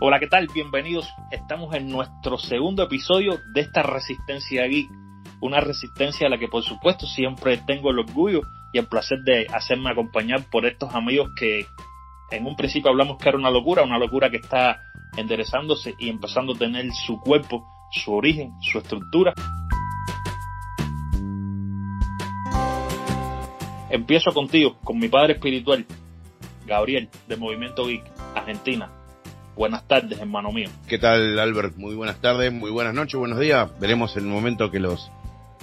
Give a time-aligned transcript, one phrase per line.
[0.00, 0.46] Hola, ¿qué tal?
[0.54, 1.12] Bienvenidos.
[1.32, 4.88] Estamos en nuestro segundo episodio de esta resistencia geek.
[5.40, 8.42] Una resistencia a la que por supuesto siempre tengo el orgullo
[8.72, 11.66] y el placer de hacerme acompañar por estos amigos que
[12.30, 14.80] en un principio hablamos que era una locura, una locura que está
[15.16, 19.34] enderezándose y empezando a tener su cuerpo, su origen, su estructura.
[23.90, 25.84] Empiezo contigo, con mi padre espiritual,
[26.66, 28.04] Gabriel, de Movimiento Geek,
[28.36, 28.92] Argentina.
[29.58, 30.68] Buenas tardes, hermano mío.
[30.86, 31.76] ¿Qué tal, Albert?
[31.76, 33.68] Muy buenas tardes, muy buenas noches, buenos días.
[33.80, 35.10] Veremos el momento que los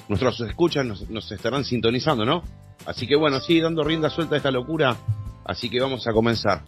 [0.10, 2.44] nuestros escuchan nos, estarán sintonizando, ¿no?
[2.86, 4.98] Así que bueno, sí, dando rienda suelta a esta locura.
[5.46, 6.64] Así que vamos a comenzar.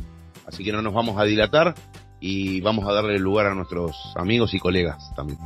[0.45, 1.75] Así que no nos vamos a dilatar
[2.21, 5.37] y vamos a darle lugar a nuestros amigos y colegas también.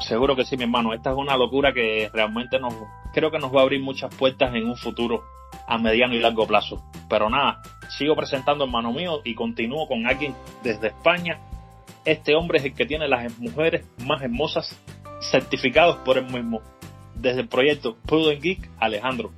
[0.00, 0.94] Seguro que sí, mi hermano.
[0.94, 2.74] Esta es una locura que realmente nos
[3.14, 5.22] creo que nos va a abrir muchas puertas en un futuro
[5.66, 6.82] a mediano y largo plazo.
[7.08, 11.38] Pero nada, sigo presentando hermano mío y continúo con alguien desde España.
[12.04, 14.78] Este hombre es el que tiene las mujeres más hermosas
[15.20, 16.60] certificados por él mismo.
[17.14, 19.32] Desde el proyecto Prudent Geek, Alejandro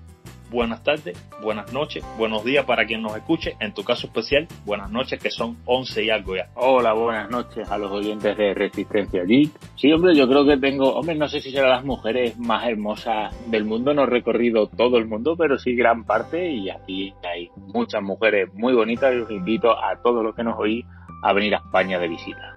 [0.54, 3.56] buenas tardes, buenas noches, buenos días para quien nos escuche.
[3.58, 6.48] En tu caso especial, buenas noches, que son 11 y algo ya.
[6.54, 9.50] Hola, buenas noches a los oyentes de Resistencia Geek.
[9.74, 13.34] Sí, hombre, yo creo que tengo, hombre, no sé si serán las mujeres más hermosas
[13.50, 17.50] del mundo, no he recorrido todo el mundo, pero sí gran parte y aquí hay
[17.56, 20.84] muchas mujeres muy bonitas y os invito a todos los que nos oí
[21.24, 22.54] a venir a España de visita.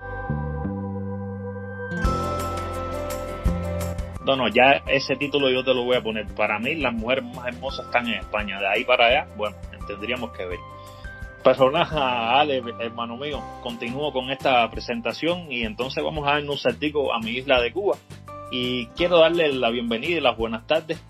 [4.28, 6.28] No, no, ya ese título yo te lo voy a poner.
[6.36, 8.60] Para mí, las mujeres más hermosas están en España.
[8.60, 9.56] De ahí para allá, bueno,
[9.88, 10.60] tendríamos que ver.
[11.46, 17.14] Personaje, Ale, hermano mío, continúo con esta presentación y entonces vamos a darnos un saltico
[17.14, 17.96] a mi isla de Cuba.
[18.52, 21.02] Y quiero darle la bienvenida y las buenas tardes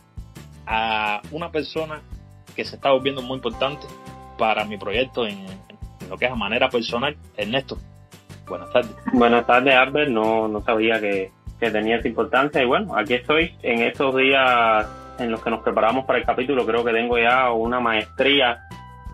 [0.68, 2.04] a una persona
[2.56, 3.88] que se está volviendo muy importante
[4.38, 5.44] para mi proyecto en,
[6.08, 7.80] lo que es a manera personal, Ernesto.
[8.48, 8.96] Buenas tardes.
[9.12, 10.12] Buenas tardes, Albert.
[10.12, 12.62] No, no sabía que, que tenía esa importancia.
[12.62, 14.88] Y bueno, aquí estoy en estos días
[15.20, 16.66] en los que nos preparamos para el capítulo.
[16.66, 18.60] Creo que tengo ya una maestría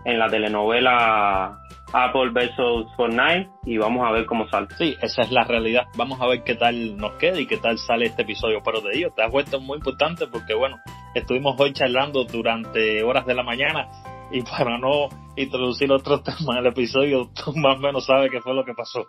[0.04, 1.58] en la telenovela
[1.92, 2.56] Apple vs
[2.96, 4.66] Fortnite y vamos a ver cómo sale.
[4.76, 5.84] Sí, esa es la realidad.
[5.96, 8.60] Vamos a ver qué tal nos queda y qué tal sale este episodio.
[8.64, 10.76] Pero de ello te has vuelto muy importante porque, bueno,
[11.14, 13.88] estuvimos hoy charlando durante horas de la mañana
[14.32, 18.54] y para no introducir otros temas el episodio, tú más o menos sabes qué fue
[18.54, 19.06] lo que pasó.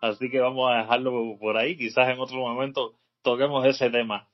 [0.00, 1.76] Así que vamos a dejarlo por ahí.
[1.76, 4.28] Quizás en otro momento toquemos ese tema.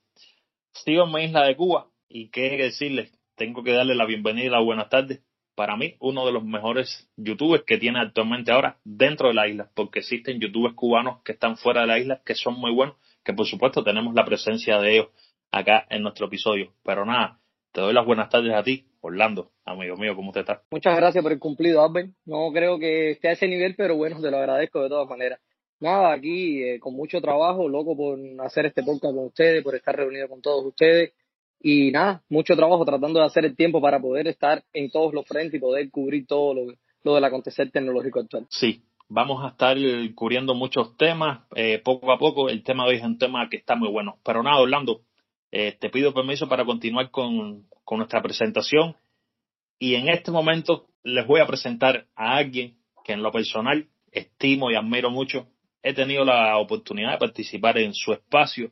[0.73, 4.49] Sigo en mi isla de Cuba y qué decirles, tengo que darle la bienvenida y
[4.49, 5.21] la buenas tardes.
[5.55, 9.71] Para mí, uno de los mejores youtubers que tiene actualmente ahora dentro de la isla,
[9.73, 13.33] porque existen youtubers cubanos que están fuera de la isla, que son muy buenos, que
[13.33, 15.07] por supuesto tenemos la presencia de ellos
[15.51, 16.73] acá en nuestro episodio.
[16.83, 17.39] Pero nada,
[17.71, 20.59] te doy las buenas tardes a ti, Orlando, amigo mío, ¿cómo te estás?
[20.71, 22.11] Muchas gracias por el cumplido, Albert.
[22.25, 25.39] No creo que esté a ese nivel, pero bueno, te lo agradezco de todas maneras
[25.79, 29.95] nada, aquí eh, con mucho trabajo, loco por hacer este podcast con ustedes, por estar
[29.95, 31.13] reunido con todos ustedes.
[31.61, 35.25] Y nada, mucho trabajo tratando de hacer el tiempo para poder estar en todos los
[35.25, 38.45] frentes y poder cubrir todo lo, lo del acontecer tecnológico actual.
[38.49, 39.77] Sí, vamos a estar
[40.13, 42.49] cubriendo muchos temas eh, poco a poco.
[42.49, 44.17] El tema de hoy es un tema que está muy bueno.
[44.23, 45.01] Pero nada, Orlando,
[45.51, 48.95] eh, te pido permiso para continuar con, con nuestra presentación.
[49.79, 54.71] Y en este momento les voy a presentar a alguien que en lo personal estimo
[54.71, 55.47] y admiro mucho
[55.85, 58.71] he tenido la oportunidad de participar en su espacio.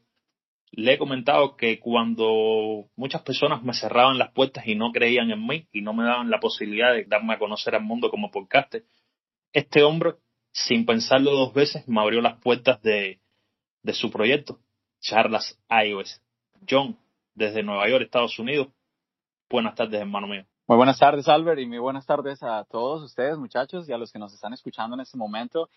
[0.71, 5.45] Le he comentado que cuando muchas personas me cerraban las puertas y no creían en
[5.45, 8.83] mí y no me daban la posibilidad de darme a conocer al mundo como podcaster,
[9.51, 10.15] este hombre,
[10.51, 13.19] sin pensarlo dos veces, me abrió las puertas de,
[13.93, 14.57] su proyecto,
[14.99, 16.19] Charlas iOS.
[16.67, 16.97] John,
[17.35, 18.69] desde Nueva York, Estados Unidos.
[19.51, 20.45] Buenas tardes, hermano mío.
[20.65, 24.11] Muy buenas tardes, Albert, y muy buenas tardes a todos ustedes, muchachos, y a los
[24.11, 25.69] que nos están escuchando en este momento.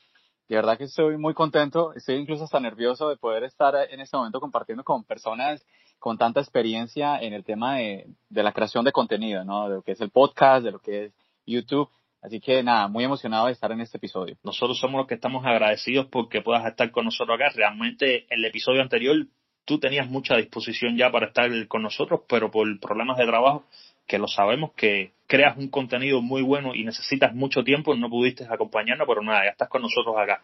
[0.49, 4.17] De verdad que estoy muy contento, estoy incluso hasta nervioso de poder estar en este
[4.17, 5.65] momento compartiendo con personas
[5.99, 9.69] con tanta experiencia en el tema de, de la creación de contenido, ¿no?
[9.69, 11.13] De lo que es el podcast, de lo que es
[11.47, 11.89] YouTube.
[12.23, 14.37] Así que nada, muy emocionado de estar en este episodio.
[14.43, 17.51] Nosotros somos los que estamos agradecidos porque puedas estar con nosotros acá.
[17.55, 19.17] Realmente el episodio anterior
[19.65, 23.65] tú tenías mucha disposición ya para estar con nosotros, pero por problemas de trabajo
[24.07, 28.47] que lo sabemos que creas un contenido muy bueno y necesitas mucho tiempo, no pudiste
[28.49, 30.43] acompañarnos, pero nada, ya estás con nosotros acá.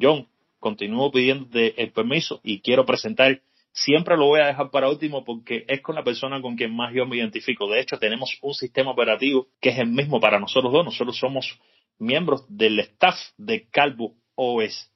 [0.00, 0.26] John,
[0.58, 3.40] continúo pidiéndote el permiso y quiero presentar,
[3.72, 6.94] siempre lo voy a dejar para último porque es con la persona con quien más
[6.94, 7.68] yo me identifico.
[7.68, 10.84] De hecho, tenemos un sistema operativo que es el mismo para nosotros dos.
[10.84, 11.58] Nosotros somos
[11.98, 14.90] miembros del staff de Calvo OS.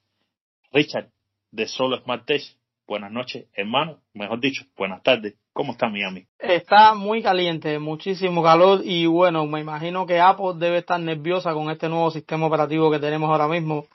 [0.72, 1.10] Richard,
[1.50, 2.42] de Solo Smart Tech.
[2.86, 4.00] Buenas noches, hermano.
[4.14, 5.34] Mejor dicho, buenas tardes.
[5.58, 6.24] ¿Cómo está Miami?
[6.38, 11.68] Está muy caliente, muchísimo calor y bueno, me imagino que Apple debe estar nerviosa con
[11.68, 13.86] este nuevo sistema operativo que tenemos ahora mismo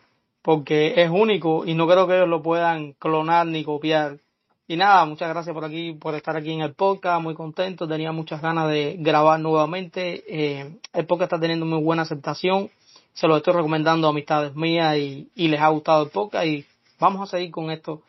[0.42, 4.18] porque es único y no creo que ellos lo puedan clonar ni copiar.
[4.68, 8.12] Y nada, muchas gracias por aquí, por estar aquí en el podcast, muy contento, tenía
[8.12, 10.22] muchas ganas de grabar nuevamente.
[10.28, 12.72] Eh, el podcast está teniendo muy buena aceptación,
[13.14, 16.66] se lo estoy recomendando a amistades mías y, les ha gustado el podcast y
[17.00, 18.02] vamos a seguir con esto,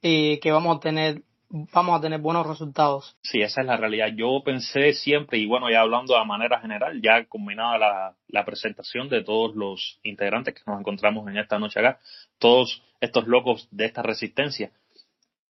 [0.00, 3.16] eh, que vamos a tener vamos a tener buenos resultados.
[3.22, 4.08] Sí, esa es la realidad.
[4.16, 9.08] Yo pensé siempre, y bueno, ya hablando de manera general, ya combinada la, la presentación
[9.08, 11.98] de todos los integrantes que nos encontramos en esta noche acá,
[12.38, 14.72] todos estos locos de esta resistencia,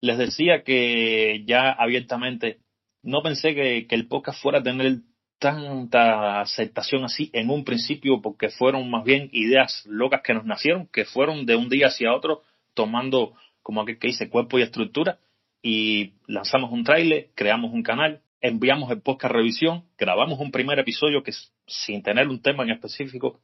[0.02, 2.60] les decía que ya abiertamente
[3.04, 5.00] no pensé que, que el podcast fuera a tener
[5.40, 10.88] tanta aceptación así en un principio porque fueron más bien ideas locas que nos nacieron,
[10.88, 12.44] que fueron de un día hacia otro
[12.74, 15.20] tomando como aquel que dice cuerpo y estructura
[15.62, 21.24] y lanzamos un trailer, creamos un canal, enviamos el podcast revisión, grabamos un primer episodio
[21.24, 21.34] que
[21.68, 23.42] sin tener un tema en específico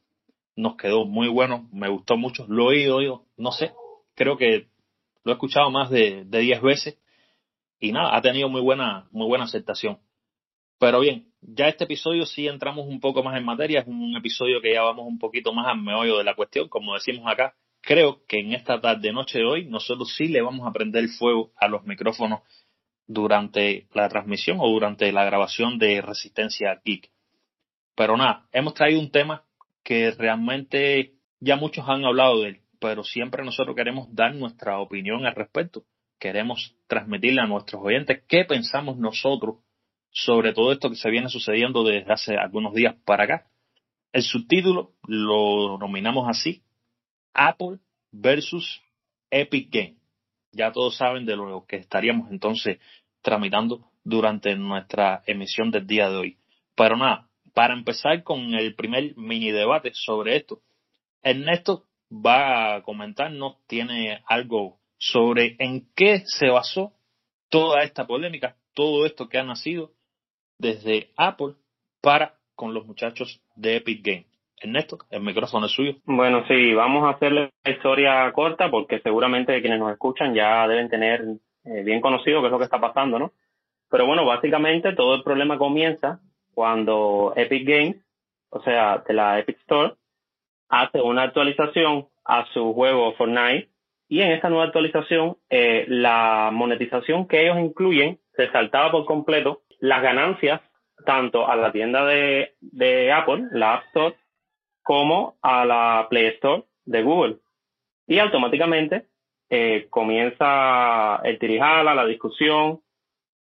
[0.56, 3.72] nos quedó muy bueno, me gustó mucho, lo he oído, no sé,
[4.14, 4.68] creo que
[5.22, 6.98] lo he escuchado más de 10 veces
[7.78, 9.98] y nada, ha tenido muy buena, muy buena aceptación.
[10.78, 14.60] Pero bien, ya este episodio sí entramos un poco más en materia, es un episodio
[14.60, 17.54] que ya vamos un poquito más al meollo de la cuestión, como decimos acá,
[17.86, 21.52] creo que en esta tarde noche de hoy nosotros sí le vamos a prender fuego
[21.56, 22.40] a los micrófonos
[23.06, 27.10] durante la transmisión o durante la grabación de Resistencia Geek.
[27.94, 29.44] Pero nada, hemos traído un tema
[29.84, 35.24] que realmente ya muchos han hablado de él, pero siempre nosotros queremos dar nuestra opinión
[35.24, 35.84] al respecto.
[36.18, 39.58] Queremos transmitirle a nuestros oyentes qué pensamos nosotros
[40.10, 43.46] sobre todo esto que se viene sucediendo desde hace algunos días para acá.
[44.12, 46.64] El subtítulo lo nominamos así,
[47.36, 47.78] Apple
[48.10, 48.82] versus
[49.30, 49.96] Epic Game.
[50.52, 52.78] Ya todos saben de lo que estaríamos entonces
[53.20, 56.38] tramitando durante nuestra emisión del día de hoy.
[56.74, 60.62] Pero nada, para empezar con el primer mini debate sobre esto,
[61.22, 66.92] Ernesto va a comentarnos, tiene algo sobre en qué se basó
[67.48, 69.92] toda esta polémica, todo esto que ha nacido
[70.58, 71.54] desde Apple
[72.00, 74.26] para con los muchachos de Epic Game.
[74.60, 75.96] Ernesto, el micrófono es suyo.
[76.04, 80.88] Bueno, sí, vamos a hacer la historia corta porque seguramente quienes nos escuchan ya deben
[80.88, 81.22] tener
[81.64, 83.32] eh, bien conocido qué es lo que está pasando, ¿no?
[83.90, 86.20] Pero bueno, básicamente todo el problema comienza
[86.54, 87.96] cuando Epic Games,
[88.48, 89.94] o sea, de la Epic Store,
[90.68, 93.68] hace una actualización a su juego Fortnite
[94.08, 99.62] y en esta nueva actualización eh, la monetización que ellos incluyen se saltaba por completo
[99.80, 100.62] las ganancias
[101.04, 104.16] tanto a la tienda de Apple, la App Store,
[104.86, 107.38] como a la Play Store de Google.
[108.06, 109.06] Y automáticamente
[109.50, 112.80] eh, comienza el tirijala, la discusión,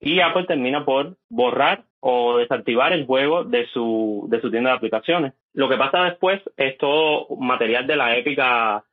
[0.02, 4.76] y Apple termina por borrar o desactivar el juego de su, de su tienda de
[4.76, 5.34] aplicaciones.
[5.54, 8.84] Lo que pasa después es todo material de la épica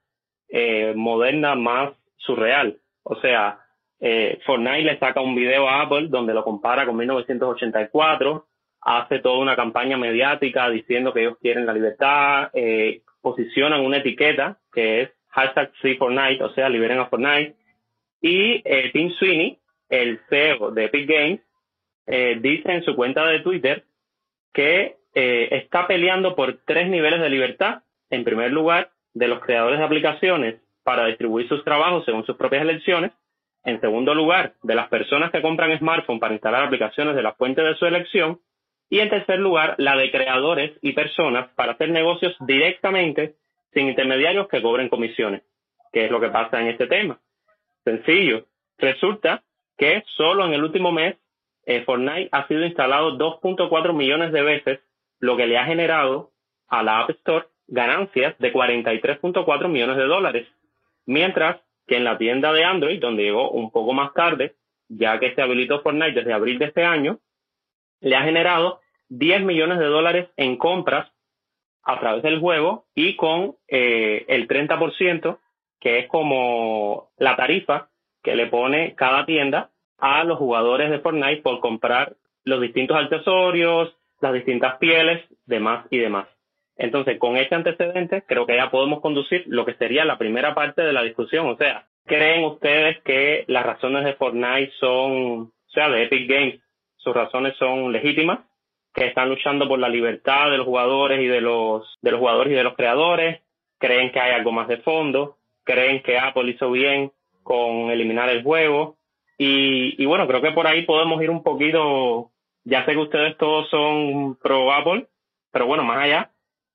[0.49, 2.79] eh, moderna más surreal.
[3.03, 3.59] O sea,
[3.99, 8.47] eh, Fortnite le saca un video a Apple donde lo compara con 1984
[8.87, 14.59] hace toda una campaña mediática diciendo que ellos quieren la libertad, eh, posicionan una etiqueta
[14.73, 17.57] que es hashtag Free o sea, liberen a Fortnite.
[18.21, 21.41] Y eh, Tim Sweeney, el CEO de Epic Games,
[22.07, 23.85] eh, dice en su cuenta de Twitter
[24.55, 27.83] que eh, está peleando por tres niveles de libertad.
[28.09, 32.63] En primer lugar, de los creadores de aplicaciones para distribuir sus trabajos según sus propias
[32.63, 33.11] elecciones.
[33.65, 37.63] En segundo lugar, de las personas que compran smartphone para instalar aplicaciones de la fuente
[37.63, 38.39] de su elección.
[38.89, 43.35] Y en tercer lugar, la de creadores y personas para hacer negocios directamente
[43.73, 45.43] sin intermediarios que cobren comisiones,
[45.93, 47.19] que es lo que pasa en este tema.
[47.85, 48.47] Sencillo.
[48.79, 49.43] Resulta
[49.77, 51.17] que solo en el último mes
[51.67, 54.81] eh, Fortnite ha sido instalado 2.4 millones de veces,
[55.19, 56.31] lo que le ha generado
[56.69, 60.47] a la App Store ganancias de 43.4 millones de dólares.
[61.05, 64.55] Mientras que en la tienda de Android, donde llegó un poco más tarde,
[64.89, 67.19] ya que se habilitó Fortnite desde abril de este año,
[68.01, 71.11] le ha generado 10 millones de dólares en compras
[71.83, 75.39] a través del juego y con eh, el 30%,
[75.81, 77.89] que es como la tarifa
[78.23, 83.97] que le pone cada tienda a los jugadores de Fortnite por comprar los distintos accesorios,
[84.21, 86.27] las distintas pieles, demás y demás.
[86.77, 90.83] Entonces, con este antecedente, creo que ya podemos conducir lo que sería la primera parte
[90.83, 91.47] de la discusión.
[91.47, 96.61] O sea, ¿creen ustedes que las razones de Fortnite son, o sea, de Epic Games,
[97.07, 98.41] sus razones son legítimas,
[98.93, 102.53] que están luchando por la libertad de los jugadores y de los, de los jugadores
[102.53, 103.43] y de los creadores,
[103.79, 107.13] creen que hay algo más de fondo, creen que Apple hizo bien
[107.45, 108.97] con eliminar el juego,
[109.39, 112.33] Y, y bueno, creo que por ahí podemos ir un poquito,
[112.65, 115.07] ya sé que ustedes todos son pro Apple,
[115.53, 116.33] pero bueno, más allá,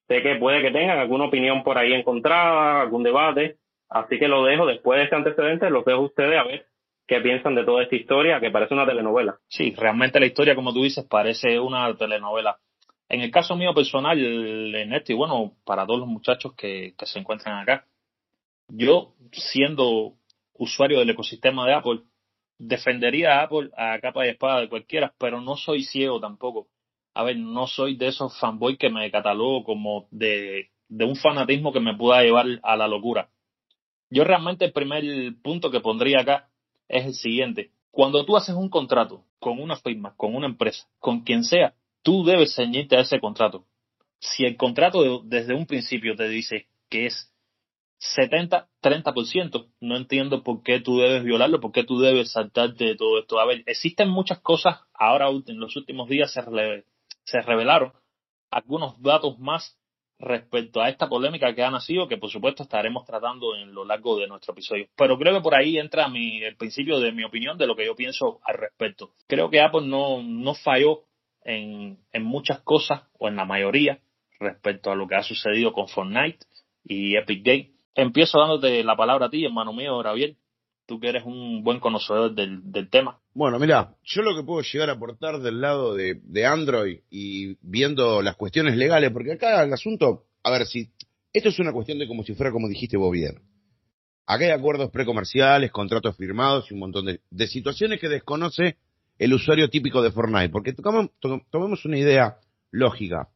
[0.07, 3.57] sé que puede que tengan alguna opinión por ahí encontrada, algún debate,
[3.89, 6.70] así que lo dejo después de este antecedente, los dejo a ustedes a ver
[7.11, 9.37] qué piensan de toda esta historia que parece una telenovela.
[9.49, 12.57] Sí, realmente la historia, como tú dices, parece una telenovela.
[13.09, 14.17] En el caso mío personal,
[14.73, 17.85] Ernesto, y bueno, para todos los muchachos que, se encuentran acá,
[18.69, 20.13] yo siendo
[20.53, 21.99] usuario del ecosistema de Apple,
[22.57, 26.69] defendería a Apple a capa y espada de cualquiera, pero no soy ciego tampoco.
[27.13, 31.81] A ver, no soy de esos fanboys que me catalogo como de un fanatismo que
[31.81, 33.27] me pueda llevar a la locura.
[34.09, 35.03] Yo realmente el primer
[35.41, 36.50] punto que pondría acá
[36.91, 37.71] es el siguiente.
[37.89, 42.23] Cuando tú haces un contrato con una firma, con una empresa, con quien sea, tú
[42.23, 43.65] debes ceñirte a ese contrato.
[44.19, 47.33] Si el contrato desde un principio te dice que es
[48.17, 53.19] 70-30%, no entiendo por qué tú debes violarlo, por qué tú debes saltarte de todo
[53.19, 53.39] esto.
[53.39, 56.41] A ver, existen muchas cosas, ahora en los últimos días se,
[57.23, 57.93] se revelaron
[58.49, 59.77] algunos datos más
[60.21, 64.17] respecto a esta polémica que ha nacido, que por supuesto estaremos tratando en lo largo
[64.17, 64.87] de nuestro episodio.
[64.95, 67.85] Pero creo que por ahí entra mi, el principio de mi opinión de lo que
[67.85, 69.11] yo pienso al respecto.
[69.27, 71.01] Creo que Apple no, no falló
[71.43, 73.99] en, en muchas cosas, o en la mayoría,
[74.39, 76.45] respecto a lo que ha sucedido con Fortnite
[76.83, 77.71] y Epic Game.
[77.95, 80.37] Empiezo dándote la palabra a ti, hermano mío, Gabriel.
[80.85, 83.19] Tú que eres un buen conocedor del, tema.
[83.33, 88.21] Bueno, mira, yo lo que puedo llegar a aportar del lado de, Android y viendo
[88.21, 90.89] las cuestiones legales, porque acá el asunto, a ver, si
[91.33, 93.41] esto es una cuestión de como si fuera como dijiste vos bien.
[94.25, 98.77] Acá hay acuerdos precomerciales, contratos firmados y un montón de, situaciones que desconoce
[99.17, 100.49] el usuario típico de Fortnite.
[100.49, 102.37] Porque tomemos una idea
[102.71, 103.29] lógica.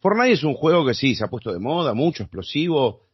[0.00, 3.09] Fortnite es un juego que sí, se ha puesto de moda, mucho, explosivo,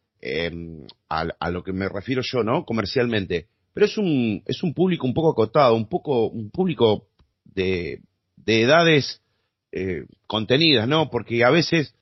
[1.08, 2.64] a, a, lo que me refiero yo, ¿no?
[2.64, 3.48] Comercialmente.
[3.72, 7.08] Pero es un, es un público un poco acotado, un poco, un público
[7.44, 8.00] de,
[8.36, 9.20] de edades
[9.72, 11.10] eh, contenidas, ¿no?
[11.10, 11.94] Porque a veces,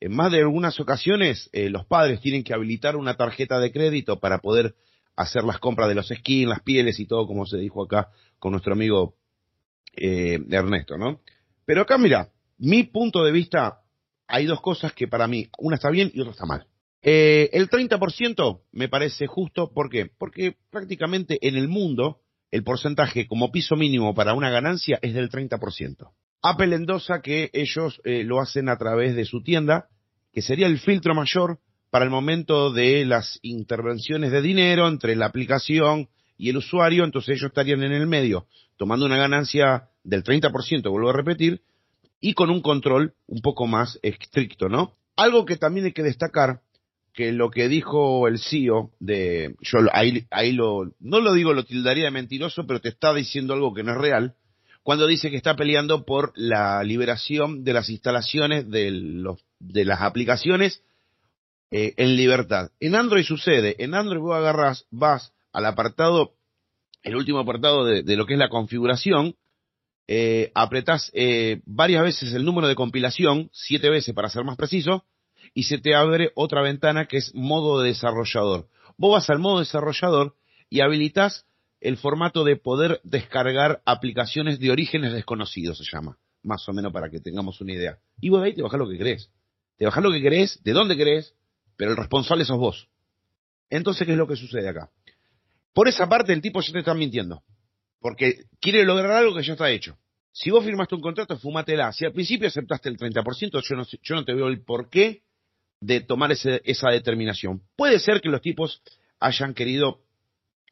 [0.00, 4.18] en más de algunas ocasiones, eh, los padres tienen que habilitar una tarjeta de crédito
[4.18, 4.74] para poder
[5.14, 8.52] hacer las compras de los skins, las pieles y todo, como se dijo acá con
[8.52, 9.14] nuestro amigo
[9.94, 11.20] eh, Ernesto, ¿no?
[11.64, 13.82] Pero acá, mira, mi punto de vista,
[14.26, 16.66] hay dos cosas que para mí, una está bien y otra está mal.
[17.02, 20.10] Eh, el 30% me parece justo, ¿por qué?
[20.18, 22.20] Porque prácticamente en el mundo
[22.52, 26.10] el porcentaje como piso mínimo para una ganancia es del 30%.
[26.42, 29.88] Apple endosa que ellos eh, lo hacen a través de su tienda,
[30.32, 31.58] que sería el filtro mayor
[31.90, 37.36] para el momento de las intervenciones de dinero entre la aplicación y el usuario, entonces
[37.36, 41.62] ellos estarían en el medio, tomando una ganancia del 30%, vuelvo a repetir,
[42.20, 44.96] y con un control un poco más estricto, ¿no?
[45.16, 46.60] Algo que también hay que destacar,
[47.12, 51.64] que lo que dijo el CEO de, yo ahí, ahí lo, no lo digo, lo
[51.64, 54.34] tildaría de mentiroso, pero te está diciendo algo que no es real,
[54.82, 60.00] cuando dice que está peleando por la liberación de las instalaciones de, los, de las
[60.00, 60.82] aplicaciones
[61.70, 62.70] eh, en libertad.
[62.80, 66.34] En Android sucede, en Android vos agarras, vas al apartado,
[67.02, 69.36] el último apartado de, de lo que es la configuración,
[70.08, 75.04] eh, apretás eh, varias veces el número de compilación, siete veces para ser más preciso,
[75.54, 78.68] y se te abre otra ventana que es modo de desarrollador.
[78.96, 80.34] Vos vas al modo desarrollador
[80.70, 81.46] y habilitas
[81.80, 87.10] el formato de poder descargar aplicaciones de orígenes desconocidos, se llama, más o menos para
[87.10, 87.98] que tengamos una idea.
[88.20, 89.30] Y vos de ahí te bajás lo que querés.
[89.76, 91.34] Te bajás lo que querés, de dónde querés,
[91.76, 92.88] pero el responsable sos vos.
[93.68, 94.90] Entonces, ¿qué es lo que sucede acá?
[95.72, 97.42] Por esa parte, el tipo ya te está mintiendo.
[97.98, 99.96] Porque quiere lograr algo que ya está hecho.
[100.30, 101.92] Si vos firmaste un contrato, fumátela.
[101.92, 105.22] Si al principio aceptaste el 30%, yo no, yo no te veo el porqué
[105.82, 107.60] de tomar ese, esa determinación.
[107.76, 108.82] Puede ser que los tipos
[109.18, 110.00] hayan querido,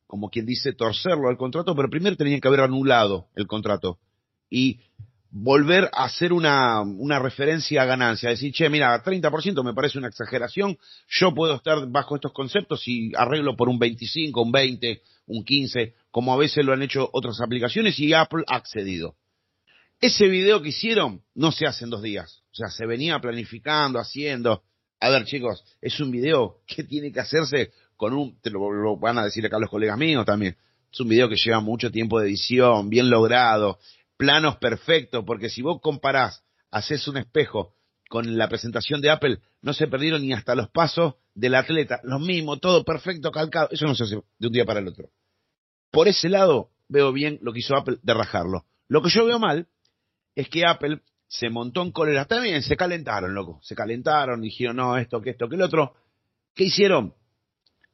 [0.07, 3.99] como quien dice, torcerlo al contrato, pero primero tenían que haber anulado el contrato.
[4.49, 4.81] Y
[5.33, 6.85] volver a hacer una,
[7.21, 12.14] referencia a ganancia, decir, che, mira, 30% me parece una exageración, yo puedo estar bajo
[12.14, 16.73] estos conceptos y arreglo por un 25, un 20, un 15, como a veces lo
[16.73, 19.17] han hecho otras aplicaciones y Apple ha accedido.
[20.00, 23.99] Ese video que hicieron no se hace en dos días, o sea, se venía planificando,
[23.99, 24.62] haciendo.
[25.00, 29.19] A ver, chicos, es un video que tiene que hacerse con un, te lo, van
[29.19, 30.57] a decir acá los colegas míos también,
[30.92, 33.78] es un video que lleva mucho tiempo de edición, bien logrado,
[34.16, 37.75] planos perfectos, porque si vos comparás, haces un espejo
[38.11, 42.21] con la presentación de Apple, no se perdieron ni hasta los pasos del atleta, los
[42.21, 45.11] mismos, todo perfecto, calcado, eso no se hace de un día para el otro.
[45.90, 48.66] Por ese lado, veo bien lo que hizo Apple de rajarlo.
[48.88, 49.69] Lo que yo veo mal
[50.35, 51.00] es que Apple
[51.31, 52.25] se montó en cólera.
[52.25, 53.61] También se calentaron, loco.
[53.63, 55.95] Se calentaron, dijeron, no, esto, que esto, que el otro.
[56.55, 57.15] ¿Qué hicieron?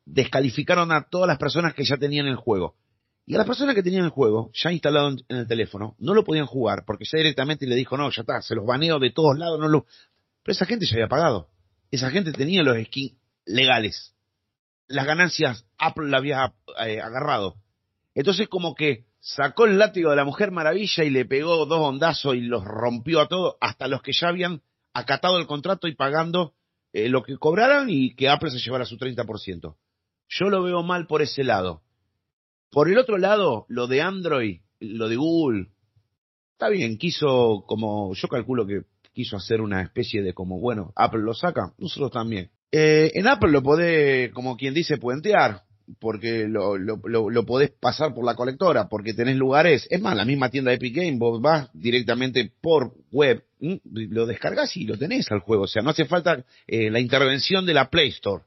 [0.07, 2.77] Descalificaron a todas las personas que ya tenían el juego.
[3.27, 6.25] Y a las personas que tenían el juego ya instalado en el teléfono, no lo
[6.25, 9.37] podían jugar porque ya directamente le dijo, no, ya está, se los baneo de todos
[9.37, 9.85] lados, no lo...
[10.43, 11.51] Pero esa gente ya había pagado.
[11.91, 14.15] Esa gente tenía los skins legales.
[14.87, 16.55] Las ganancias Apple la había
[16.87, 17.57] eh, agarrado.
[18.15, 22.37] Entonces como que sacó el látigo de la Mujer Maravilla y le pegó dos hondazos
[22.37, 24.63] y los rompió a todos, hasta los que ya habían
[24.95, 26.55] acatado el contrato y pagando
[26.93, 29.75] eh, lo que cobraran y que Apple se llevara su 30%.
[30.29, 31.83] Yo lo veo mal por ese lado.
[32.71, 35.71] Por el otro lado, lo de Android, lo de Google,
[36.53, 41.23] está bien, quiso como, yo calculo que quiso hacer una especie de como, bueno, Apple
[41.23, 42.53] lo saca, nosotros también.
[42.71, 45.65] Eh, en Apple lo podés, como quien dice, puentear,
[45.99, 46.99] porque lo, lo,
[47.31, 50.77] lo, podés pasar por la colectora, porque tenés lugares, es más, la misma tienda de
[50.77, 55.69] Epic Game, vos vas directamente por web, lo descargas y lo tenés al juego, o
[55.69, 58.45] sea, no hace falta eh, la intervención de la Play Store.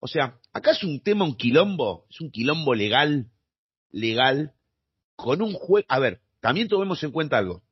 [0.00, 3.30] O sea, acá es un tema, un quilombo, es un quilombo legal,
[3.90, 4.52] legal,
[5.16, 5.86] con un juego.
[5.88, 7.62] A ver, también tomemos en cuenta algo.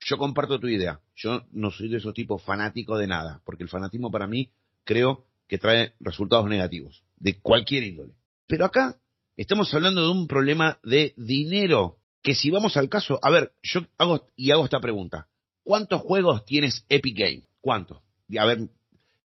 [0.00, 1.00] Yo comparto tu idea.
[1.14, 4.50] Yo no soy de esos tipos fanáticos de nada, porque el fanatismo para mí
[4.84, 8.14] creo que trae resultados negativos, de cualquier índole.
[8.52, 9.00] Pero acá
[9.34, 13.80] estamos hablando de un problema de dinero, que si vamos al caso, a ver, yo
[13.96, 15.26] hago y hago esta pregunta.
[15.64, 17.44] ¿Cuántos juegos tienes Epic Game?
[17.62, 18.02] ¿Cuántos?
[18.38, 18.68] A ver,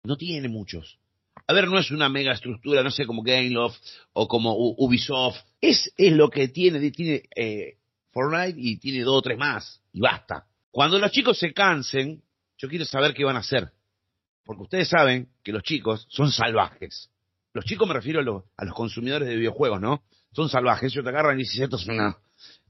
[0.04, 0.98] no tiene muchos.
[1.46, 3.78] A ver, no es una mega estructura, no sé, como Gameloft
[4.14, 5.42] o como Ubisoft.
[5.60, 7.80] Es, es lo que tiene, tiene eh,
[8.14, 9.82] Fortnite y tiene dos o tres más.
[9.92, 10.46] Y basta.
[10.72, 12.24] Cuando los chicos se cansen,
[12.58, 13.74] yo quiero saber qué van a hacer.
[14.46, 17.10] Porque ustedes saben que los chicos son salvajes.
[17.54, 20.04] Los chicos me refiero a, los, a los consumidores de videojuegos, ¿no?
[20.34, 20.92] Son salvajes.
[20.92, 22.18] Ellos te agarran y dicen, esto es una,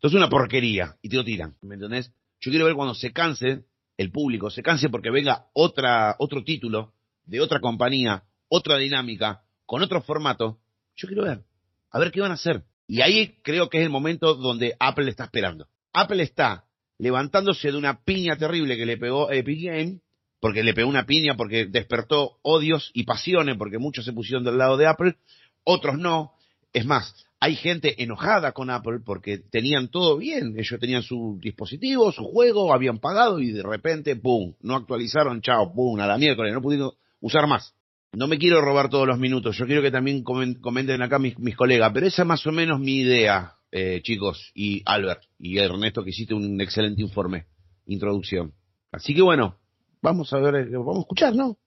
[0.01, 0.95] es una porquería.
[1.01, 1.55] Y te lo tiran.
[1.61, 2.11] ¿Me entendés?
[2.39, 3.65] Yo quiero ver cuando se canse
[3.97, 6.93] el público, se canse porque venga otra, otro título
[7.25, 10.59] de otra compañía otra dinámica, con otro formato,
[10.95, 11.43] yo quiero ver,
[11.91, 12.63] a ver qué van a hacer.
[12.87, 15.67] Y ahí creo que es el momento donde Apple está esperando.
[15.93, 16.65] Apple está
[16.97, 19.99] levantándose de una piña terrible que le pegó Epic Game,
[20.39, 24.57] porque le pegó una piña, porque despertó odios y pasiones, porque muchos se pusieron del
[24.57, 25.15] lado de Apple,
[25.63, 26.33] otros no.
[26.73, 32.11] Es más, hay gente enojada con Apple porque tenían todo bien, ellos tenían su dispositivo,
[32.11, 36.53] su juego, habían pagado y de repente, ¡pum!, no actualizaron, chao, ¡pum!, a la miércoles,
[36.53, 37.73] no pudieron usar más
[38.13, 41.91] no me quiero robar todos los minutos, yo quiero que también comenten acá mis, colegas,
[41.93, 46.11] pero esa es más o menos mi idea, eh, chicos, y Albert y Ernesto, que
[46.11, 47.45] hiciste un excelente informe,
[47.85, 48.53] introducción.
[48.91, 49.57] Así que bueno,
[50.01, 51.57] vamos a ver, eh, vamos a escuchar, ¿no?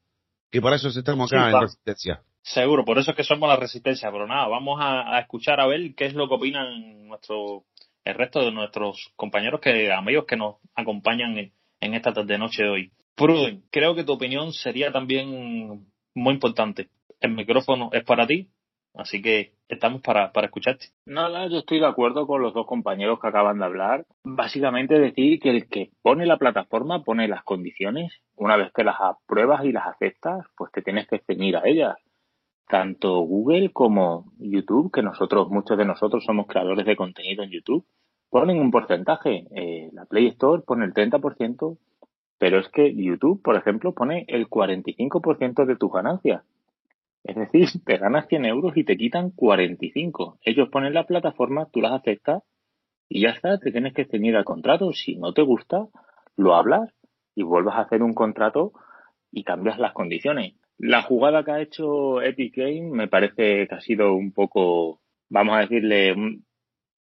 [0.50, 2.22] Que para eso estamos acá en Resistencia.
[2.42, 5.94] Seguro, por eso es que somos la Resistencia, pero nada, vamos a, escuchar a ver
[5.94, 7.64] qué es lo que opinan nuestro,
[8.04, 12.62] el resto de nuestros compañeros, que amigos que nos acompañan en, en esta tarde noche
[12.62, 12.92] de hoy.
[13.14, 16.88] Pruden, creo que tu opinión sería también muy importante.
[17.20, 18.48] El micrófono es para ti,
[18.94, 20.86] así que estamos para, para escucharte.
[21.06, 24.06] No, no, yo estoy de acuerdo con los dos compañeros que acaban de hablar.
[24.24, 28.12] Básicamente decir que el que pone la plataforma pone las condiciones.
[28.36, 31.96] Una vez que las apruebas y las aceptas, pues te tienes que ceñir a ellas.
[32.68, 37.84] Tanto Google como YouTube, que nosotros, muchos de nosotros somos creadores de contenido en YouTube,
[38.30, 39.46] ponen un porcentaje.
[39.54, 41.78] Eh, la Play Store pone el 30%,
[42.38, 46.42] pero es que YouTube, por ejemplo, pone el 45% de tus ganancias.
[47.24, 50.38] Es decir, te ganas 100 euros y te quitan 45.
[50.42, 52.42] Ellos ponen la plataforma, tú las aceptas
[53.08, 54.92] y ya está, te tienes que ceñir al contrato.
[54.92, 55.86] Si no te gusta,
[56.36, 56.92] lo hablas
[57.34, 58.72] y vuelvas a hacer un contrato
[59.32, 60.54] y cambias las condiciones.
[60.78, 65.56] La jugada que ha hecho Epic Game me parece que ha sido un poco, vamos
[65.56, 66.14] a decirle,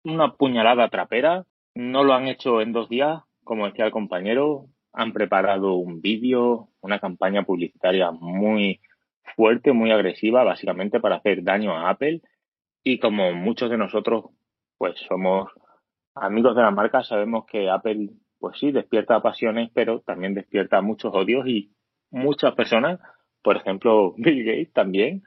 [0.03, 1.45] una puñalada trapera.
[1.75, 6.69] No lo han hecho en dos días, como decía el compañero han preparado un vídeo,
[6.81, 8.79] una campaña publicitaria muy
[9.35, 12.21] fuerte, muy agresiva, básicamente para hacer daño a Apple.
[12.83, 14.25] Y como muchos de nosotros,
[14.77, 15.49] pues somos
[16.15, 18.09] amigos de la marca, sabemos que Apple,
[18.39, 21.71] pues sí, despierta pasiones, pero también despierta muchos odios y
[22.11, 22.99] muchas personas,
[23.41, 25.23] por ejemplo, Bill Gates también,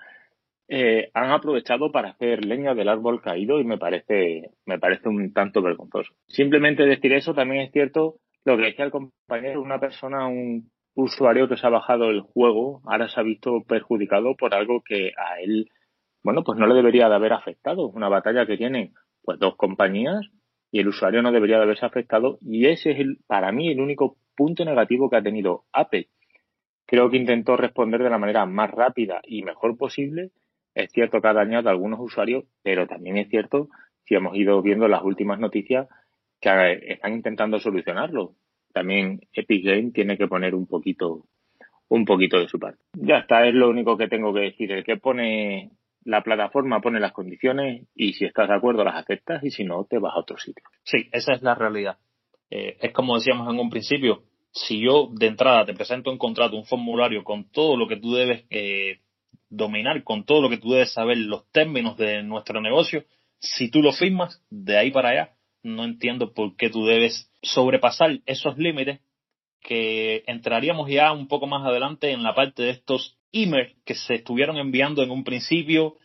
[0.69, 5.33] eh, han aprovechado para hacer leña del árbol caído y me parece, me parece un
[5.33, 6.13] tanto vergonzoso.
[6.27, 11.47] Simplemente decir eso también es cierto lo que decía el compañero, una persona, un usuario
[11.49, 15.41] que se ha bajado el juego, ahora se ha visto perjudicado por algo que a
[15.41, 15.71] él,
[16.25, 17.89] bueno, pues no le debería de haber afectado.
[17.89, 20.27] Una batalla que tienen pues dos compañías
[20.73, 23.81] y el usuario no debería de haberse afectado y ese es el, para mí el
[23.81, 26.09] único punto negativo que ha tenido Apple.
[26.87, 30.31] Creo que intentó responder de la manera más rápida y mejor posible.
[30.75, 33.69] Es cierto que ha dañado a algunos usuarios, pero también es cierto,
[34.05, 35.89] si hemos ido viendo las últimas noticias,
[36.41, 38.35] que están intentando solucionarlo.
[38.77, 41.25] También Epic Game tiene que poner un poquito,
[41.89, 42.83] un poquito de su parte.
[42.93, 44.71] Ya está, es lo único que tengo que decir.
[44.71, 45.71] El que pone
[46.05, 49.87] la plataforma pone las condiciones y si estás de acuerdo las aceptas y si no
[49.89, 50.63] te vas a otro sitio.
[50.85, 51.97] Sí, esa es la realidad.
[52.51, 56.55] Eh, es como decíamos en un principio, si yo de entrada te presento un contrato,
[56.55, 58.99] un formulario con todo lo que tú debes eh,
[59.49, 63.05] dominar, con todo lo que tú debes saber, los términos de nuestro negocio,
[63.39, 65.36] si tú lo firmas, de ahí para allá,
[65.67, 69.01] no entiendo por qué tú debes sobrepasar esos límites
[69.61, 74.15] que entraríamos ya un poco más adelante en la parte de estos emails que se
[74.15, 75.97] estuvieron enviando en un principio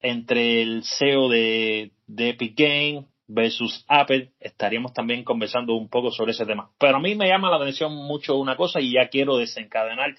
[0.00, 4.32] entre el CEO de, de Epic Game versus Apple.
[4.38, 6.70] Estaríamos también conversando un poco sobre ese tema.
[6.78, 10.14] Pero a mí me llama la atención mucho una cosa y ya quiero desencadenar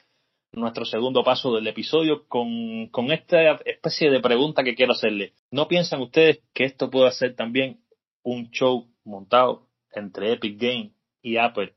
[0.52, 5.34] nuestro segundo paso del episodio con, con esta especie de pregunta que quiero hacerle.
[5.52, 7.85] ¿No piensan ustedes que esto puede ser también
[8.26, 11.74] un show montado entre Epic Games y Apple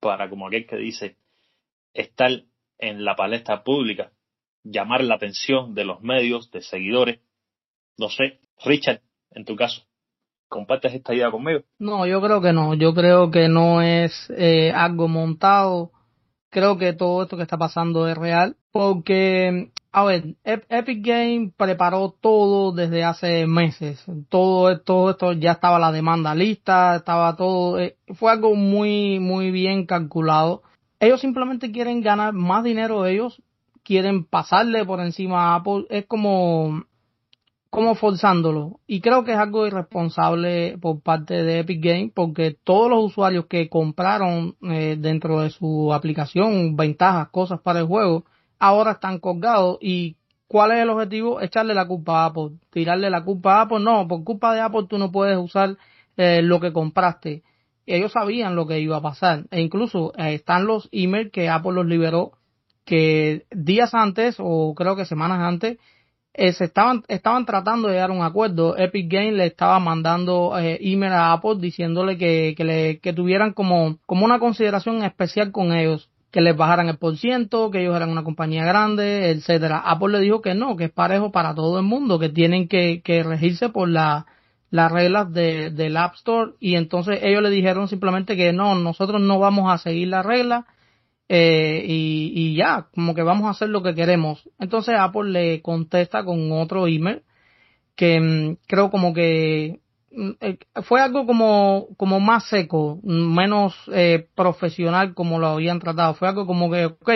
[0.00, 1.16] para, como aquel que dice,
[1.94, 2.30] estar
[2.78, 4.10] en la palestra pública,
[4.64, 7.20] llamar la atención de los medios, de seguidores?
[7.96, 9.82] No sé, Richard, en tu caso.
[10.48, 11.60] ¿Compartes esta idea conmigo?
[11.78, 12.74] No, yo creo que no.
[12.74, 15.92] Yo creo que no es eh, algo montado
[16.50, 22.14] creo que todo esto que está pasando es real porque a ver Epic Games preparó
[22.20, 24.04] todo desde hace meses.
[24.28, 29.50] Todo todo esto ya estaba la demanda lista estaba todo eh, fue algo muy muy
[29.50, 30.62] bien calculado.
[31.00, 33.42] Ellos simplemente quieren ganar más dinero ellos
[33.82, 35.86] quieren pasarle por encima a Apple.
[35.90, 36.84] Es como
[37.70, 38.80] como forzándolo.
[38.86, 43.46] Y creo que es algo irresponsable por parte de Epic Games porque todos los usuarios
[43.46, 48.24] que compraron eh, dentro de su aplicación ventajas, cosas para el juego,
[48.60, 51.40] ahora están colgados y ¿cuál es el objetivo?
[51.40, 53.80] Echarle la culpa a Apple, tirarle la culpa a Apple.
[53.80, 55.76] No, por culpa de Apple tú no puedes usar
[56.16, 57.42] eh, lo que compraste.
[57.86, 61.72] Ellos sabían lo que iba a pasar e incluso eh, están los emails que Apple
[61.72, 62.32] los liberó
[62.84, 65.78] que días antes o creo que semanas antes
[66.32, 68.76] eh, se estaban, estaban tratando de llegar a un acuerdo.
[68.78, 73.52] Epic Games le estaba mandando eh, email a Apple diciéndole que, que, le, que tuvieran
[73.52, 77.96] como, como una consideración especial con ellos, que les bajaran el por ciento, que ellos
[77.96, 79.78] eran una compañía grande, etcétera.
[79.78, 83.02] Apple le dijo que no, que es parejo para todo el mundo, que tienen que,
[83.02, 84.26] que regirse por la,
[84.70, 89.20] las reglas de, del App Store y entonces ellos le dijeron simplemente que no, nosotros
[89.20, 90.64] no vamos a seguir las reglas
[91.28, 94.48] eh, y, ya, como que vamos a hacer lo que queremos.
[94.58, 97.22] Entonces Apple le contesta con otro email
[97.94, 99.80] que mm, creo como que
[100.82, 106.14] fue algo como, como más seco, menos eh, profesional como lo habían tratado.
[106.14, 107.10] Fue algo como que, ok,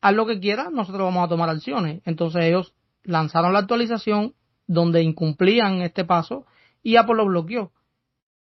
[0.00, 2.02] haz lo que quieras, nosotros vamos a tomar acciones.
[2.04, 4.34] Entonces ellos lanzaron la actualización
[4.66, 6.46] donde incumplían este paso
[6.82, 7.72] y Apple lo bloqueó.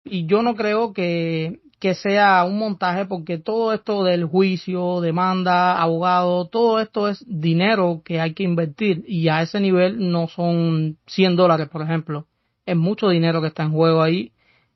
[0.05, 5.81] Y yo no creo que que sea un montaje porque todo esto del juicio, demanda,
[5.81, 10.99] abogado, todo esto es dinero que hay que invertir y a ese nivel no son
[11.07, 12.27] 100 dólares, por ejemplo.
[12.67, 14.33] Es mucho dinero que está en juego ahí,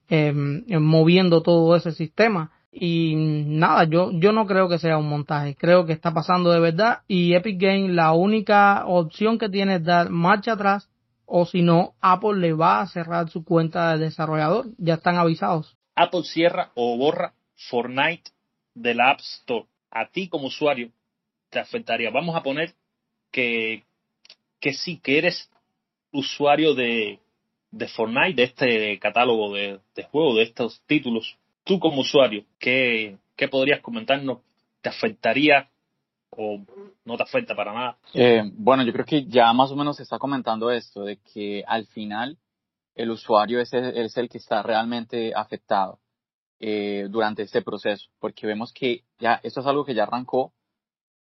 [0.09, 2.53] eh, moviendo todo ese sistema.
[2.72, 6.61] Y nada, yo, yo no creo que sea un montaje, creo que está pasando de
[6.61, 10.88] verdad y Epic Games la única opción que tiene es dar marcha atrás
[11.33, 15.76] o si no, Apple le va a cerrar su cuenta de desarrollador, ya están avisados.
[15.94, 17.35] Apple cierra o borra
[17.68, 18.31] Fortnite
[18.74, 19.66] de la App Store.
[19.90, 20.90] A ti como usuario
[21.50, 22.11] te afectaría.
[22.11, 22.74] Vamos a poner
[23.31, 23.85] que,
[24.61, 25.50] que sí, que eres
[26.11, 27.20] usuario de,
[27.70, 31.37] de Fortnite, de este catálogo de, de juegos, de estos títulos.
[31.64, 34.38] Tú como usuario, ¿qué, ¿qué podrías comentarnos?
[34.80, 35.68] ¿Te afectaría
[36.30, 36.61] o
[37.04, 37.98] no te afecta para nada?
[38.14, 41.62] Eh, bueno, yo creo que ya más o menos se está comentando esto, de que
[41.66, 42.38] al final
[42.94, 45.98] el usuario es el, es el que está realmente afectado
[46.59, 50.52] eh, durante este proceso, porque vemos que ya esto es algo que ya arrancó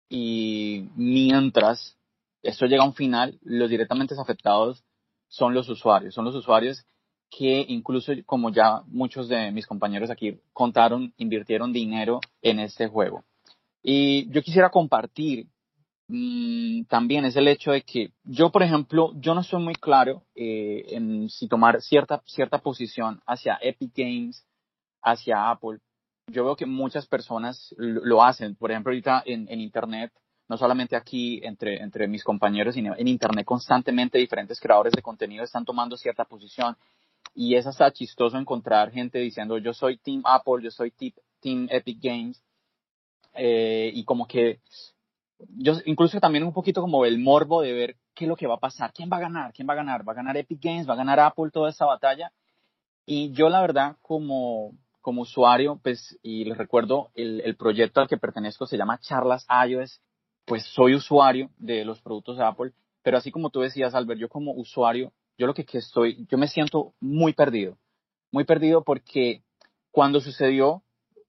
[0.09, 1.97] y mientras
[2.41, 4.83] esto llega a un final, los directamente afectados
[5.29, 6.85] son los usuarios, son los usuarios
[7.29, 13.23] que incluso como ya muchos de mis compañeros aquí contaron, invirtieron dinero en este juego.
[13.81, 15.47] Y yo quisiera compartir
[16.11, 20.23] Mm, también es el hecho de que yo, por ejemplo, yo no estoy muy claro
[20.33, 24.43] eh, en si tomar cierta, cierta posición hacia Epic Games,
[25.03, 25.77] hacia Apple.
[26.27, 28.55] Yo veo que muchas personas lo, hacen.
[28.55, 30.11] Por ejemplo, ahorita en, Internet,
[30.49, 35.43] no solamente aquí entre, entre mis compañeros, sino en Internet constantemente diferentes creadores de contenido
[35.43, 36.75] están tomando cierta posición.
[37.35, 41.99] Y es hasta chistoso encontrar gente diciendo yo soy Team Apple, yo soy Team Epic
[42.01, 42.43] Games.
[43.35, 44.59] Eh, y como que
[45.55, 48.55] yo incluso también un poquito como el morbo de ver qué es lo que va
[48.55, 50.89] a pasar, quién va a ganar, quién va a ganar, va a ganar Epic Games,
[50.89, 52.31] va a ganar Apple toda esa batalla.
[53.05, 58.07] Y yo la verdad como, como usuario, pues, y les recuerdo, el, el proyecto al
[58.07, 60.01] que pertenezco se llama Charlas iOS,
[60.49, 64.29] pues soy usuario de los productos de Apple pero así como tú decías, Albert, yo
[64.29, 67.77] como usuario, yo lo que, que estoy, yo me siento muy perdido,
[68.31, 69.41] muy perdido porque
[69.91, 70.83] cuando sucedió,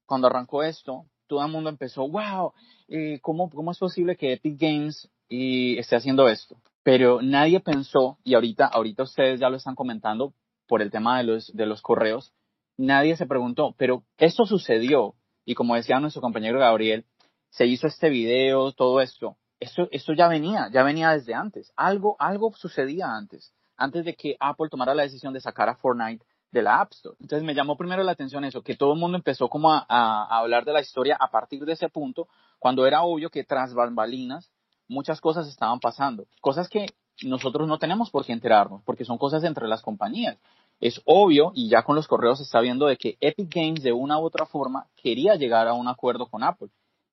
[0.07, 2.53] cuando arrancó esto, todo el mundo empezó, wow,
[2.89, 6.57] eh, ¿cómo, ¿cómo es posible que Epic Games y esté haciendo esto?
[6.83, 10.35] Pero nadie pensó, y ahorita, ahorita ustedes ya lo están comentando
[10.67, 12.33] por el tema de los, de los correos,
[12.77, 17.05] nadie se preguntó, pero esto sucedió, y como decía nuestro compañero Gabriel,
[17.51, 22.17] se hizo este video, todo esto, esto, esto ya venía, ya venía desde antes, algo,
[22.19, 26.63] algo sucedía antes, antes de que Apple tomara la decisión de sacar a Fortnite de
[26.63, 27.17] la App Store.
[27.21, 30.39] Entonces me llamó primero la atención eso, que todo el mundo empezó como a, a,
[30.39, 34.51] hablar de la historia a partir de ese punto, cuando era obvio que tras bambalinas
[34.89, 36.87] muchas cosas estaban pasando, cosas que
[37.23, 40.39] nosotros no tenemos por qué enterarnos, porque son cosas entre las compañías.
[40.81, 43.93] Es obvio, y ya con los correos se está viendo de que Epic Games de
[43.93, 46.69] una u otra forma quería llegar a un acuerdo con Apple,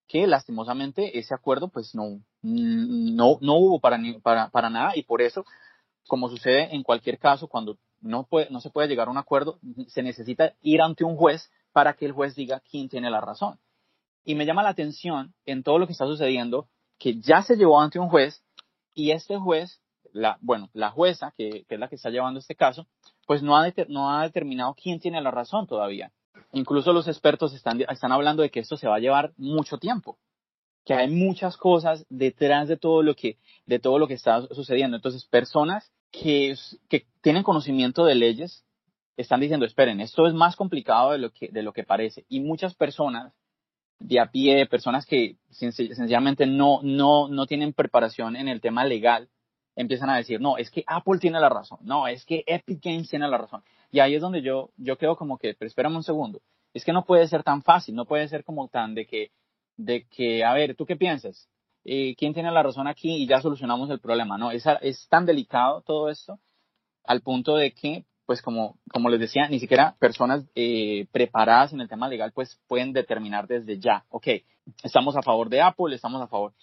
[0.07, 5.21] que lastimosamente ese acuerdo pues no, no, no hubo para, para, para nada y por
[5.21, 5.45] eso,
[6.07, 9.59] como sucede en cualquier caso, cuando no, puede, no se puede llegar a un acuerdo,
[9.87, 13.59] se necesita ir ante un juez para que el juez diga quién tiene la razón.
[14.23, 16.67] Y me llama la atención en todo lo que está sucediendo
[16.97, 18.43] que ya se llevó ante un juez
[18.93, 22.87] y este juez, la, bueno, la jueza, que, es la que está llevando este caso,
[23.25, 26.11] pues no ha, no ha determinado quién tiene la razón todavía.
[26.51, 30.17] Incluso los expertos están, están hablando de que esto se va a llevar mucho tiempo,
[30.85, 34.95] que hay muchas cosas detrás de todo lo que, de todo lo que está sucediendo.
[34.95, 36.55] Entonces, personas que,
[36.89, 38.65] que tienen conocimiento de leyes
[39.17, 42.25] están diciendo, esperen, esto es más complicado de lo que, de lo que parece.
[42.29, 43.33] Y muchas personas
[43.99, 49.29] de a pie, personas que sencillamente no, no, no tienen preparación en el tema legal,
[49.77, 53.09] empiezan a decir, no, es que Apple tiene la razón, no, es que Epic Games
[53.09, 53.63] tiene la razón.
[53.91, 56.41] Y ahí es donde yo, yo creo como que, pero espérame un segundo,
[56.73, 59.31] es que no puede ser tan fácil, no puede ser como tan de que,
[59.77, 61.47] de que, a ver, ¿tú qué piensas?
[61.85, 64.51] Eh, quién tiene la razón aquí y ya solucionamos el problema, ¿no?
[64.51, 66.39] Es, es tan delicado todo esto
[67.05, 71.81] al punto de que, pues como, como les decía, ni siquiera personas eh, preparadas en
[71.81, 74.27] el tema legal, pues pueden determinar desde ya, ok,
[74.83, 76.53] estamos a favor de Apple, estamos a favor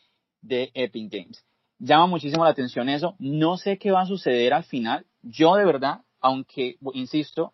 [0.43, 1.45] de Epic Games.
[1.79, 5.65] Llama muchísimo la atención eso, no sé qué va a suceder al final, yo de
[5.65, 7.53] verdad, aunque, insisto,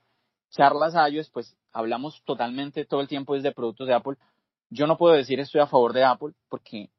[0.51, 4.17] charlas a ellos, pues hablamos totalmente todo el tiempo desde productos de Apple,
[4.71, 6.91] yo no puedo decir estoy a favor de Apple porque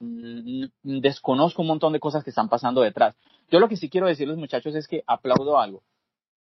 [0.00, 3.16] desconozco un montón de cosas que están pasando detrás.
[3.50, 5.82] Yo lo que sí quiero decirles, muchachos, es que aplaudo algo.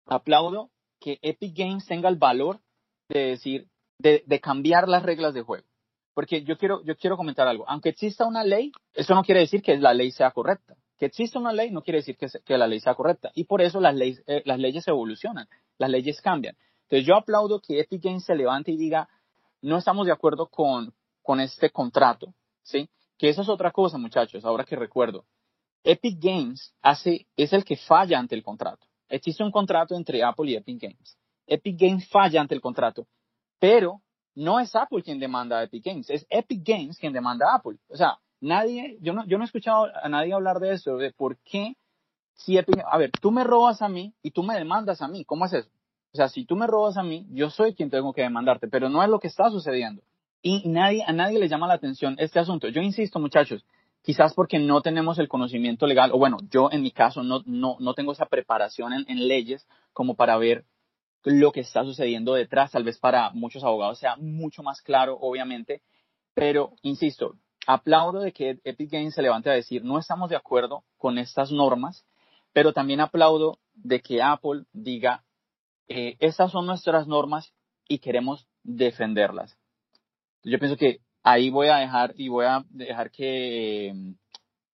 [0.06, 2.60] Aplaudo que Epic Games tenga el valor
[3.08, 5.66] de decir, de, cambiar las reglas de juego.
[6.16, 7.68] Porque yo quiero, yo quiero comentar algo.
[7.68, 10.74] Aunque exista una ley, eso no quiere decir que la ley sea correcta.
[10.96, 13.31] Que exista una ley no quiere decir que, que la ley sea correcta.
[13.35, 16.57] Y por eso las leyes, eh, las leyes evolucionan, las leyes cambian.
[16.85, 19.11] Entonces yo aplaudo que Epic Games se levante y diga,
[19.61, 22.88] no estamos de acuerdo con, con este contrato, ¿sí?
[23.18, 25.26] Que eso es otra cosa, muchachos, ahora que recuerdo.
[25.85, 28.87] Epic Games hace, es el que falla ante el contrato.
[29.11, 31.18] Existe un contrato entre Apple y Epic Games.
[31.46, 33.07] Epic Games falla ante el contrato,
[33.59, 34.00] pero
[34.37, 37.79] no es Apple quien demanda a Epic Games, es Epic Games quien demanda a Apple.
[37.88, 41.12] O sea, nadie, yo no, yo no he escuchado a nadie hablar de eso, de
[41.12, 41.77] por qué
[42.35, 45.25] si Epic, a ver, tú me robas a mí y tú me demandas a mí,
[45.25, 45.70] ¿cómo es eso?
[46.12, 48.88] O sea, si tú me robas a mí, yo soy quien tengo que demandarte, pero
[48.88, 50.03] no es lo que está sucediendo
[50.46, 52.68] y nadie, a nadie le llama la atención este asunto.
[52.68, 53.64] Yo insisto, muchachos,
[54.03, 57.77] quizás porque no tenemos el conocimiento legal, o bueno, yo en mi caso no, no,
[57.81, 60.64] no tengo esa preparación en, leyes como para ver
[61.26, 65.82] lo que está sucediendo detrás, tal vez para muchos abogados sea mucho más claro, obviamente,
[66.34, 67.34] pero insisto,
[67.66, 71.50] aplaudo de que Epic Games se levante a decir, no estamos de acuerdo con estas
[71.50, 72.06] normas,
[72.52, 75.24] pero también aplaudo de que Apple diga,
[75.88, 77.52] eh, estas son nuestras normas
[77.88, 79.58] y queremos defenderlas.
[80.44, 84.14] Yo pienso que ahí voy a dejar y voy a dejar que eh,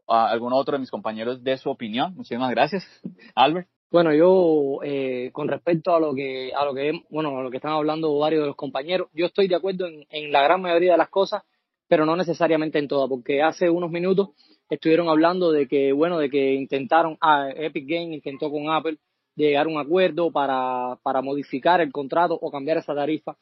[0.07, 2.15] alguno otro de mis compañeros dé su opinión.
[2.15, 2.85] Muchísimas gracias,
[3.35, 3.69] Albert.
[3.93, 7.59] Bueno, yo eh, con respecto a lo que a lo que bueno a lo que
[7.59, 10.99] están hablando varios de los compañeros, yo estoy de acuerdo en, la gran mayoría de
[10.99, 11.43] las cosas,
[11.89, 14.31] pero no necesariamente en todas, porque hace unos minutos
[14.71, 18.97] estuvieron hablando de que bueno de que intentaron ah, Epic Games intentó con Apple
[19.37, 23.37] llegar a un acuerdo para para modificar el contrato o cambiar esa tarifa.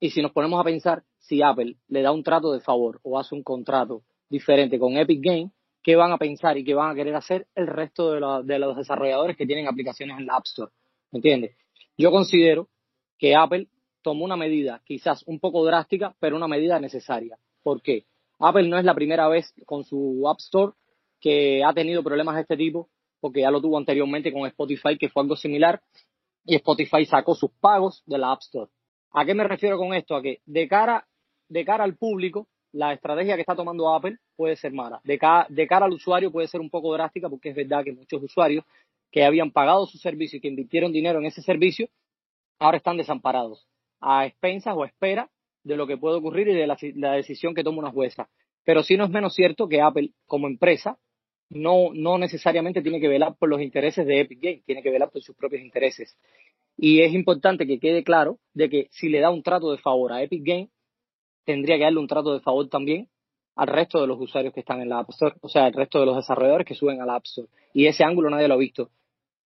[0.00, 3.20] Y si nos ponemos a pensar, si Apple le da un trato de favor o
[3.20, 5.52] hace un contrato diferente con Epic Games,
[5.86, 9.36] ¿qué van a pensar y qué van a querer hacer el resto de, los desarrolladores
[9.36, 10.72] que tienen aplicaciones en la App Store?
[11.12, 11.56] ¿Me entiendes?
[11.96, 12.68] Yo considero
[13.16, 13.68] que Apple
[14.02, 17.38] tomó una medida quizás un poco drástica, pero una medida necesaria.
[17.62, 18.04] ¿Por qué?
[18.40, 20.72] Apple no es la primera vez con su App Store
[21.20, 22.88] que ha tenido problemas de este tipo,
[23.20, 25.80] porque ya lo tuvo anteriormente con Spotify, que fue algo similar,
[26.44, 28.72] y Spotify sacó sus pagos de la App Store.
[29.12, 30.16] ¿A qué me refiero con esto?
[30.16, 31.06] A que de cara,
[31.48, 35.00] de cara al público, la estrategia que está tomando Apple puede ser mala.
[35.04, 38.22] De, de cara al usuario puede ser un poco drástica porque es verdad que muchos
[38.22, 38.64] usuarios
[39.10, 41.88] que habían pagado su servicio y que invirtieron dinero en ese servicio,
[42.58, 43.66] ahora están desamparados,
[44.00, 45.30] a expensas o a espera
[45.64, 48.28] de lo que puede ocurrir y de la, decisión que toma una jueza.
[48.64, 50.98] Pero sí no es menos cierto que Apple, como empresa,
[51.48, 55.10] no, no necesariamente tiene que velar por los intereses de Epic Games, tiene que velar
[55.10, 56.16] por sus propios intereses.
[56.76, 60.12] Y es importante que quede claro de que si le da un trato de favor
[60.12, 60.68] a Epic Games,
[61.46, 63.08] tendría que darle un trato de favor también
[63.54, 65.98] al resto de los usuarios que están en la App Store, o sea, al resto
[65.98, 67.48] de los desarrolladores que suben a la App Store.
[67.72, 68.90] Y ese ángulo nadie lo ha visto,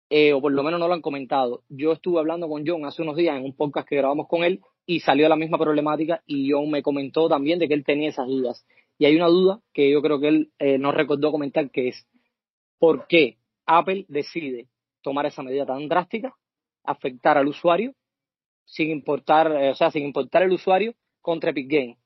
[0.09, 1.61] eh, o por lo menos no lo han comentado.
[1.69, 4.61] Yo estuve hablando con John hace unos días en un podcast que grabamos con él
[4.87, 8.27] y salió la misma problemática y John me comentó también de que él tenía esas
[8.27, 8.65] dudas.
[8.97, 12.07] Y hay una duda que yo creo que él eh, nos recordó comentar que es
[12.79, 14.67] ¿por qué Apple decide
[15.03, 16.35] tomar esa medida tan drástica,
[16.83, 17.93] afectar al usuario,
[18.65, 21.97] sin importar, eh, o sea, sin importar el usuario contra Epic Game?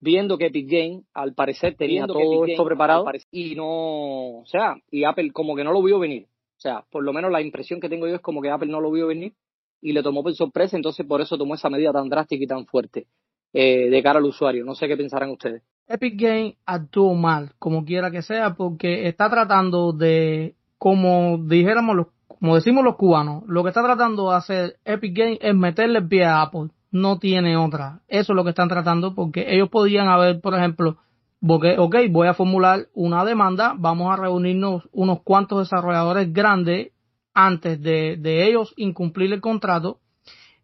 [0.00, 5.04] Viendo que Epic Game, al parecer, tenía todo esto preparado y no, o sea, y
[5.04, 6.26] Apple como que no lo vio venir.
[6.56, 8.80] O sea, por lo menos la impresión que tengo yo es como que Apple no
[8.80, 9.32] lo vio venir
[9.80, 12.66] y le tomó por sorpresa, entonces por eso tomó esa medida tan drástica y tan
[12.66, 13.06] fuerte
[13.52, 14.64] eh, de cara al usuario.
[14.64, 15.62] No sé qué pensarán ustedes.
[15.88, 22.54] Epic Games actuó mal, como quiera que sea, porque está tratando de, como dijéramos, como
[22.54, 26.24] decimos los cubanos, lo que está tratando de hacer Epic Games es meterle el pie
[26.24, 26.70] a Apple.
[26.92, 28.00] No tiene otra.
[28.06, 30.98] Eso es lo que están tratando, porque ellos podían haber, por ejemplo,
[31.44, 36.92] porque, ok, voy a formular una demanda, vamos a reunirnos unos cuantos desarrolladores grandes
[37.34, 39.98] antes de, de ellos incumplir el contrato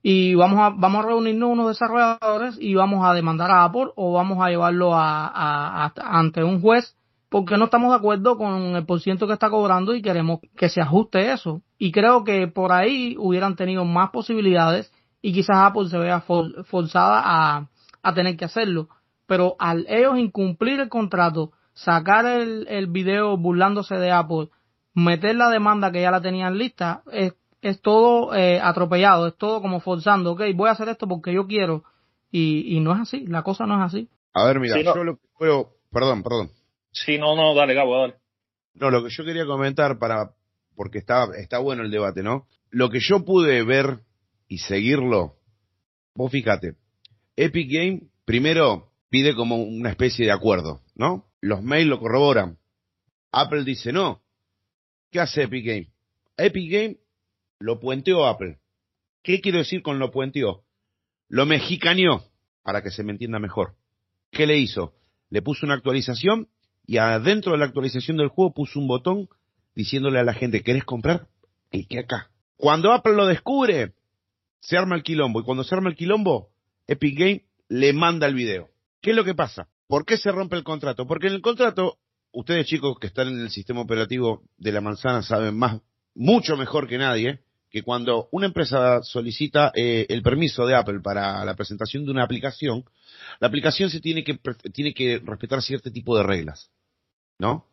[0.02, 4.12] y vamos a, vamos a reunirnos unos desarrolladores y vamos a demandar a Apple o
[4.12, 6.96] vamos a llevarlo a, ante un juez
[7.28, 10.80] porque no estamos de acuerdo con el porciento que está cobrando y queremos que se
[10.80, 11.60] ajuste eso.
[11.76, 17.22] Y creo que por ahí hubieran tenido más posibilidades y quizás Apple se vea forzada
[17.24, 17.68] a,
[18.02, 18.88] a tener que hacerlo.
[19.26, 24.48] Pero al ellos incumplir el contrato, sacar el, el video burlándose de Apple,
[24.94, 29.61] meter la demanda que ya la tenían lista, es es todo eh, atropellado, es todo
[29.61, 31.85] como forzando, ok, voy a hacer esto porque yo quiero,
[32.31, 34.09] y, y no es así, la cosa no es así.
[34.35, 36.50] A ver, mira, yo lo que puedo, perdón, perdón.
[36.92, 38.14] Sí, no, no, dale, Gabo, dale.
[38.74, 40.31] No, lo que yo quería comentar para,
[40.76, 42.46] porque está, está bueno el debate, ¿no?
[42.70, 44.00] Lo que yo pude ver
[44.48, 45.37] y seguirlo,
[46.14, 46.74] vos fíjate,
[47.37, 51.26] Epic Game primero pide como una especie de acuerdo, ¿no?
[51.40, 52.58] Los mails lo corroboran.
[53.30, 54.22] Apple dice no.
[55.11, 55.88] ¿Qué hace Epic Game?
[56.37, 56.96] Epic Game
[57.61, 58.58] lo puenteó Apple.
[59.22, 60.64] ¿Qué quiero decir con lo puenteó?
[61.28, 62.24] Lo mexicaneó,
[62.62, 63.76] para que se me entienda mejor.
[64.30, 64.94] ¿Qué le hizo?
[65.30, 66.48] Le puso una actualización
[66.87, 69.28] y adentro de la actualización del juego puso un botón
[69.74, 71.28] diciéndole a la gente, ¿querés comprar?
[71.70, 72.30] Clique acá.
[72.56, 73.94] Cuando Apple lo descubre,
[74.60, 75.40] se arma el quilombo.
[75.40, 76.50] Y cuando se arma el quilombo,
[76.86, 78.68] Epic Game le manda el video.
[79.00, 79.68] ¿Qué es lo que pasa?
[79.86, 81.06] ¿Por qué se rompe el contrato?
[81.06, 81.98] Porque en el contrato,
[82.32, 85.80] ustedes chicos que están en el sistema operativo de la manzana saben más,
[86.14, 87.40] mucho mejor que nadie,
[87.70, 92.24] que cuando una empresa solicita eh, el permiso de Apple para la presentación de una
[92.24, 92.84] aplicación,
[93.40, 94.38] la aplicación se tiene que,
[94.72, 96.70] tiene que respetar cierto tipo de reglas,
[97.38, 97.66] ¿no?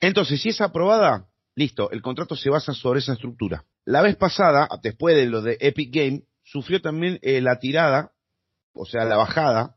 [0.00, 3.64] Entonces, si es aprobada, listo, el contrato se basa sobre esa estructura.
[3.86, 8.10] La vez pasada, después de lo de Epic Game, sufrió también eh, la tirada,
[8.72, 9.76] o sea, la bajada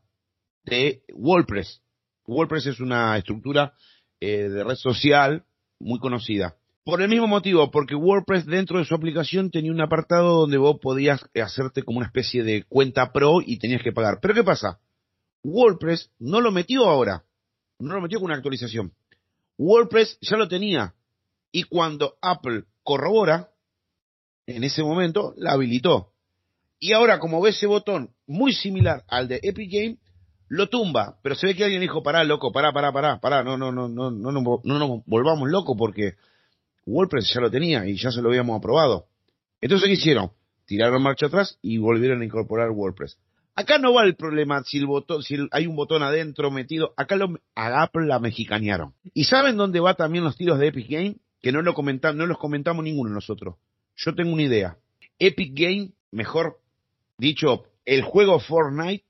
[0.64, 1.80] de WordPress.
[2.26, 3.72] WordPress es una estructura
[4.18, 5.44] eh, de red social
[5.78, 6.56] muy conocida.
[6.82, 10.78] Por el mismo motivo, porque WordPress dentro de su aplicación tenía un apartado donde vos
[10.82, 14.18] podías hacerte como una especie de cuenta pro y tenías que pagar.
[14.20, 14.80] Pero ¿qué pasa?
[15.44, 17.22] WordPress no lo metió ahora,
[17.78, 18.92] no lo metió con una actualización.
[19.56, 20.94] WordPress ya lo tenía
[21.52, 23.49] y cuando Apple corrobora,
[24.46, 26.12] en ese momento la habilitó.
[26.78, 29.96] Y ahora como ve ese botón muy similar al de Epic Game,
[30.48, 33.56] lo tumba, pero se ve que alguien dijo, pará, loco, pará, pará, pará, pará, no,
[33.56, 36.14] no, no, no, no, no, no nos volvamos locos porque
[36.86, 39.06] WordPress ya lo tenía y ya se lo habíamos aprobado.
[39.60, 40.32] Entonces, ¿qué hicieron?
[40.64, 43.18] Tiraron marcha atrás y volvieron a incorporar WordPress.
[43.54, 46.94] Acá no va el problema si el botón, si hay un botón adentro metido.
[46.96, 48.94] Acá lo, a Apple la mexicanearon.
[49.12, 51.16] ¿Y saben dónde va también los tiros de Epic Game?
[51.42, 53.56] Que no, lo comentan, no los comentamos ninguno nosotros.
[53.96, 54.76] Yo tengo una idea.
[55.18, 56.60] Epic Game, mejor
[57.18, 59.04] dicho, el juego Fortnite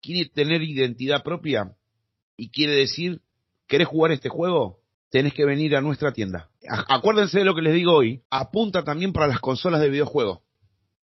[0.00, 1.74] quiere tener identidad propia
[2.36, 3.20] y quiere decir,
[3.66, 4.82] ¿querés jugar este juego?
[5.12, 6.48] tenés que venir a nuestra tienda.
[6.88, 8.22] Acuérdense de lo que les digo hoy.
[8.30, 10.40] Apunta también para las consolas de videojuegos.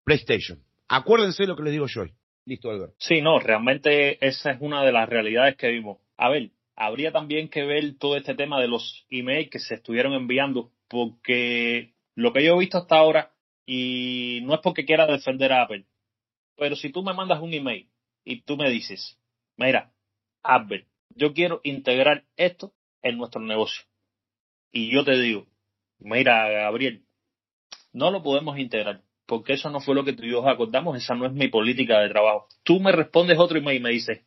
[0.06, 0.64] PlayStation.
[0.88, 2.14] Acuérdense de lo que les digo yo hoy.
[2.46, 2.94] Listo, Albert.
[2.98, 5.98] Sí, no, realmente esa es una de las realidades que vimos.
[6.18, 10.14] A ver, habría también que ver todo este tema de los emails que se estuvieron
[10.14, 13.32] enviando, porque lo que yo he visto hasta ahora,
[13.66, 15.86] y no es porque quiera defender a Apple,
[16.58, 17.90] pero si tú me mandas un email
[18.26, 19.18] y tú me dices,
[19.56, 19.94] mira,
[20.44, 23.86] Apple, yo quiero integrar esto en nuestro negocio.
[24.72, 25.48] Y yo te digo,
[26.00, 27.06] mira, Gabriel,
[27.94, 31.16] no lo podemos integrar, porque eso no fue lo que tú y yo acordamos, esa
[31.16, 32.48] no es mi política de trabajo.
[32.64, 34.26] Tú me respondes otro email y me dices,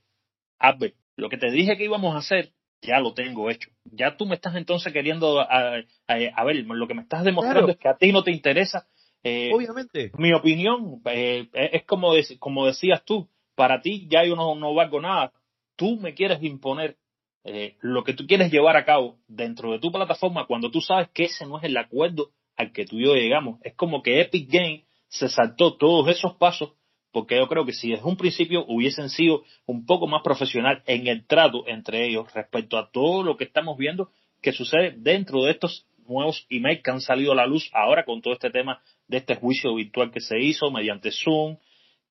[0.58, 2.52] Albert, lo que te dije que íbamos a hacer,
[2.82, 3.70] ya lo tengo hecho.
[3.84, 7.88] Ya tú me estás entonces queriendo, a, ver, lo que me estás demostrando es que
[7.88, 8.86] a ti no te interesa.
[9.22, 10.10] Eh, Obviamente.
[10.18, 15.00] Mi opinión eh, es como, como decías tú, para ti ya yo no, no valgo
[15.00, 15.32] nada.
[15.76, 16.96] Tú me quieres imponer
[17.44, 21.08] eh, lo que tú quieres llevar a cabo dentro de tu plataforma cuando tú sabes
[21.10, 23.60] que ese no es el acuerdo al que tú y yo llegamos.
[23.62, 26.72] Es como que Epic Games se saltó todos esos pasos
[27.12, 31.06] porque yo creo que si desde un principio hubiesen sido un poco más profesional en
[31.06, 34.10] el trato entre ellos respecto a todo lo que estamos viendo
[34.40, 38.20] que sucede dentro de estos nuevos emails que han salido a la luz ahora con
[38.20, 41.58] todo este tema de este juicio virtual que se hizo mediante Zoom,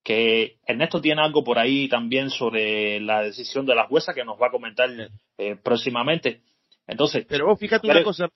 [0.03, 4.41] que Ernesto tiene algo por ahí también sobre la decisión de la jueza que nos
[4.41, 4.89] va a comentar
[5.37, 6.41] eh, próximamente.
[6.87, 8.29] Entonces, pero vos fíjate una cosa,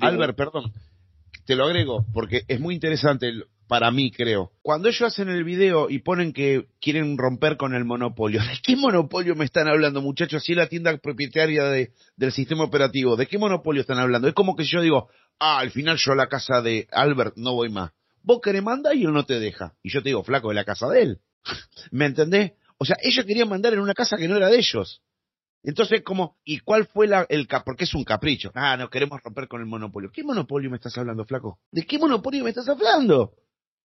[0.00, 0.72] Albert, perdón,
[1.46, 3.32] te lo agrego porque es muy interesante
[3.66, 4.52] para mí, creo.
[4.62, 8.76] Cuando ellos hacen el video y ponen que quieren romper con el monopolio, ¿de qué
[8.76, 10.42] monopolio me están hablando, muchachos?
[10.44, 14.28] Si es la tienda propietaria de, del sistema operativo, ¿de qué monopolio están hablando?
[14.28, 15.08] Es como que yo digo,
[15.38, 17.92] ah, al final yo a la casa de Albert no voy más.
[18.22, 19.74] Vos querés mandar y él no te deja.
[19.82, 21.20] Y yo te digo, flaco, de la casa de él.
[21.90, 22.52] ¿Me entendés?
[22.78, 25.02] O sea, ellos querían mandar en una casa que no era de ellos.
[25.62, 28.50] Entonces, como, ¿y cuál fue la, el Porque es un capricho.
[28.54, 30.10] Ah, no queremos romper con el monopolio.
[30.12, 31.58] ¿Qué monopolio me estás hablando, flaco?
[31.72, 33.32] ¿De qué monopolio me estás hablando?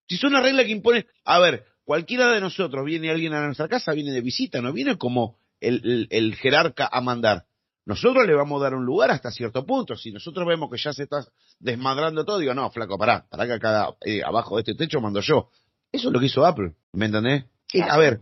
[0.10, 3.68] Si es una regla que impone, a ver, cualquiera de nosotros viene alguien a nuestra
[3.68, 7.46] casa, viene de visita, no viene como el, jerarca a mandar.
[7.86, 9.96] Nosotros le vamos a dar un lugar hasta cierto punto.
[9.96, 11.26] Si nosotros vemos que ya se está
[11.60, 15.22] desmadrando todo, digo, no, flaco, pará, pará que acá eh, abajo de este techo mando
[15.22, 15.50] yo.
[15.92, 17.46] Eso es lo que hizo Apple, ¿me entendés?
[17.88, 18.20] a ver,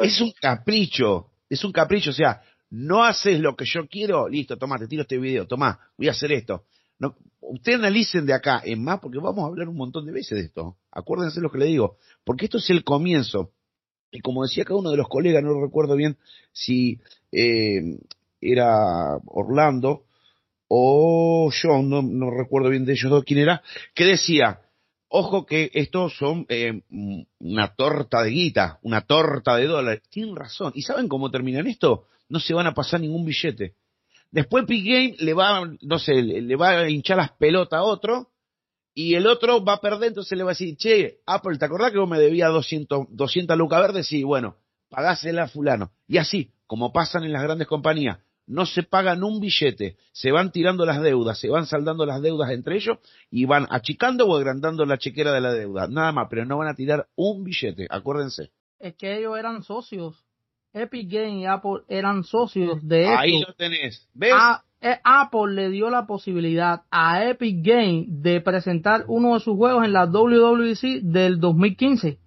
[0.00, 4.58] es un capricho, es un capricho, o sea, no haces lo que yo quiero, listo,
[4.58, 6.64] toma, te tiro este video, toma, voy a hacer esto.
[6.98, 10.38] No, ustedes analicen de acá en más, porque vamos a hablar un montón de veces
[10.38, 10.76] de esto.
[10.96, 13.50] Acuérdense lo que le digo, porque esto es el comienzo.
[14.10, 16.16] Y como decía cada uno de los colegas, no recuerdo bien
[16.52, 16.98] si
[17.32, 17.98] eh,
[18.40, 20.04] era Orlando
[20.68, 23.62] o John, no, recuerdo bien de ellos dos quién era,
[23.94, 24.62] que decía,
[25.08, 26.80] ojo que estos son eh,
[27.40, 30.02] una torta de guita, una torta de dólares.
[30.08, 30.72] Tienen razón.
[30.74, 32.06] ¿Y saben cómo terminan esto?
[32.30, 33.74] No se van a pasar ningún billete.
[34.30, 38.30] Después Epic Game le va, no sé, le va a hinchar las pelotas a otro
[38.98, 41.92] y el otro va a perder, entonces le va a decir, che, Apple, ¿te acordás
[41.92, 44.06] que vos me debías 200, 200 lucas verdes?
[44.06, 44.56] Sí, bueno,
[44.88, 45.92] pagásela a fulano.
[46.08, 50.50] Y así, como pasan en las grandes compañías, no se pagan un billete, se van
[50.50, 52.96] tirando las deudas, se van saldando las deudas entre ellos
[53.30, 56.68] y van achicando o agrandando la chequera de la deuda, nada más, pero no van
[56.68, 58.50] a tirar un billete, acuérdense.
[58.78, 60.25] Es que ellos eran socios
[60.76, 63.18] Epic Games y Apple eran socios de esto.
[63.18, 64.06] Ahí lo tenés.
[64.12, 64.34] ¿Ves?
[64.82, 69.86] Eh, Apple le dio la posibilidad a Epic Games de presentar uno de sus juegos
[69.86, 72.18] en la WWDC del 2015.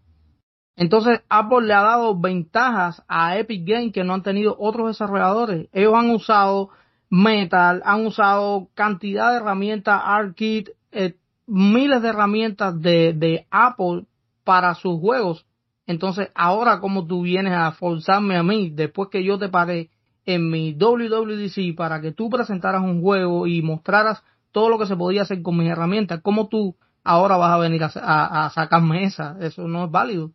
[0.75, 5.69] Entonces Apple le ha dado ventajas a Epic Games que no han tenido otros desarrolladores.
[5.71, 6.69] Ellos han usado
[7.11, 14.05] Metal, han usado cantidad de herramientas, ARKit, eh, miles de herramientas de, de Apple
[14.43, 15.45] para sus juegos
[15.89, 19.89] entonces, ahora como tú vienes a forzarme a mí, después que yo te pagué
[20.23, 24.95] en mi WWDC para que tú presentaras un juego y mostraras todo lo que se
[24.95, 29.35] podía hacer con mis herramientas, ¿cómo tú ahora vas a venir a, sacarme esa?
[29.41, 30.29] Eso no es válido.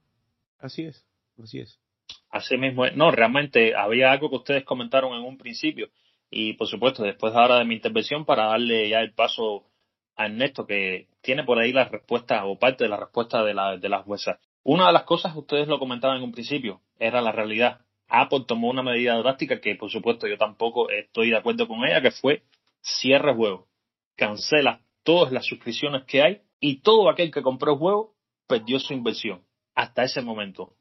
[0.59, 1.07] Así es,
[1.40, 1.78] así es.
[2.30, 5.88] Así mismo, no, realmente había algo que ustedes comentaron en un principio
[6.30, 9.66] y por supuesto después ahora de mi intervención para darle ya el paso
[10.16, 13.76] a Ernesto que tiene por ahí la respuesta o parte de la respuesta de, la,
[13.76, 14.40] de las juezas.
[14.64, 17.82] Una de las cosas, ustedes lo comentaban en un principio, era la realidad.
[18.08, 22.00] Apple tomó una medida drástica que, por supuesto, yo tampoco estoy de acuerdo con ella,
[22.00, 22.42] que fue
[22.80, 23.68] cierre el juego,
[24.16, 28.14] cancela todas las suscripciones que hay y todo aquel que compró el juego
[28.46, 29.42] perdió su inversión
[29.74, 30.72] hasta ese momento.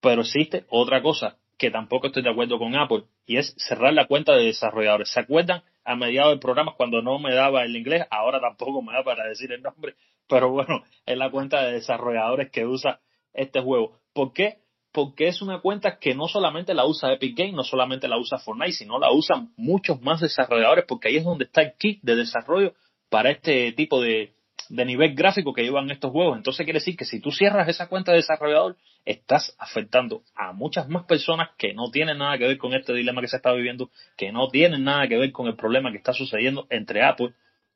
[0.00, 4.06] Pero existe otra cosa que tampoco estoy de acuerdo con Apple y es cerrar la
[4.06, 5.10] cuenta de desarrolladores.
[5.10, 8.06] ¿Se acuerdan a mediados del programa cuando no me daba el inglés?
[8.10, 9.96] Ahora tampoco me da para decir el nombre,
[10.28, 13.00] pero bueno, es la cuenta de desarrolladores que usa
[13.34, 13.98] este juego.
[14.12, 14.58] ¿Por qué?
[14.92, 18.38] Porque es una cuenta que no solamente la usa Epic Games, no solamente la usa
[18.38, 22.16] Fortnite, sino la usan muchos más desarrolladores, porque ahí es donde está el kit de
[22.16, 22.74] desarrollo
[23.08, 24.34] para este tipo de,
[24.68, 26.36] de nivel gráfico que llevan estos juegos.
[26.36, 30.88] Entonces quiere decir que si tú cierras esa cuenta de desarrollador, estás afectando a muchas
[30.88, 33.90] más personas que no tienen nada que ver con este dilema que se está viviendo,
[34.16, 37.34] que no tienen nada que ver con el problema que está sucediendo entre Apple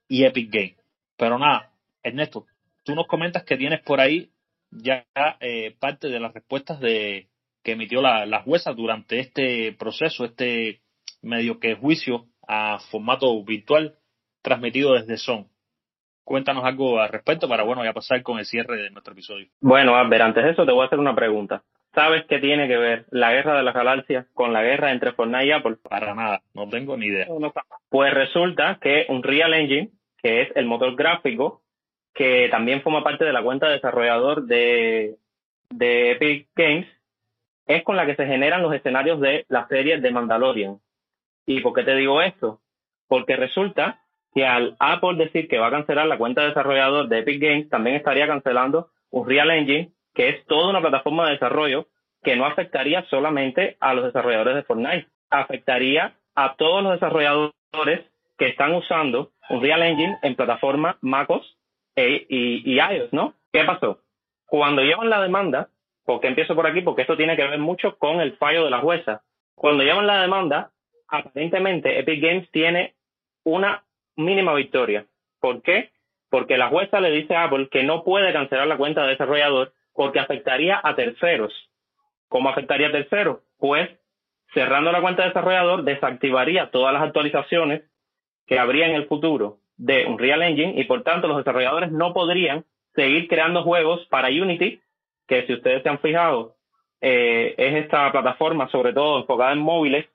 [0.08, 0.76] y Epic Games.
[1.16, 2.46] Pero nada, Ernesto,
[2.84, 4.30] tú nos comentas que tienes por ahí
[4.70, 5.06] ya
[5.40, 7.28] eh, parte de las respuestas de,
[7.62, 10.80] que emitió la, la jueza durante este proceso, este
[11.22, 13.96] medio que juicio a formato virtual
[14.42, 15.48] transmitido desde Son.
[16.24, 19.46] Cuéntanos algo al respecto para, bueno, ya pasar con el cierre de nuestro episodio.
[19.60, 21.62] Bueno, ver, antes de eso te voy a hacer una pregunta.
[21.94, 25.46] ¿Sabes qué tiene que ver la guerra de las galaxias con la guerra entre Fortnite
[25.46, 25.76] y Apple?
[25.82, 27.26] Para nada, no tengo ni idea.
[27.88, 31.62] Pues resulta que un Real Engine, que es el motor gráfico,
[32.16, 35.16] que también forma parte de la cuenta desarrollador de,
[35.68, 36.88] de Epic Games,
[37.66, 40.80] es con la que se generan los escenarios de la serie de Mandalorian.
[41.44, 42.60] ¿Y por qué te digo esto?
[43.06, 44.00] Porque resulta
[44.34, 47.68] que al Apple decir que va a cancelar la cuenta de desarrollador de Epic Games,
[47.68, 51.86] también estaría cancelando un Real Engine, que es toda una plataforma de desarrollo
[52.22, 58.06] que no afectaría solamente a los desarrolladores de Fortnite, afectaría a todos los desarrolladores
[58.38, 61.55] que están usando un Real Engine en plataforma MacOS
[61.96, 63.34] e, y, y iOS, ¿no?
[63.52, 64.00] ¿Qué pasó?
[64.46, 65.68] Cuando llevan la demanda,
[66.04, 66.82] porque empiezo por aquí?
[66.82, 69.22] Porque esto tiene que ver mucho con el fallo de la jueza.
[69.54, 70.70] Cuando llevan la demanda,
[71.08, 72.94] aparentemente Epic Games tiene
[73.44, 73.84] una
[74.16, 75.06] mínima victoria.
[75.40, 75.90] ¿Por qué?
[76.30, 79.72] Porque la jueza le dice a Apple que no puede cancelar la cuenta de desarrollador
[79.94, 81.52] porque afectaría a terceros.
[82.28, 83.40] ¿Cómo afectaría a terceros?
[83.58, 83.88] Pues
[84.52, 87.82] cerrando la cuenta de desarrollador desactivaría todas las actualizaciones
[88.46, 92.64] que habría en el futuro de Unreal Engine y por tanto los desarrolladores no podrían
[92.94, 94.80] seguir creando juegos para Unity
[95.26, 96.54] que si ustedes se han fijado,
[97.00, 100.06] eh, es esta plataforma, sobre todo enfocada en móviles,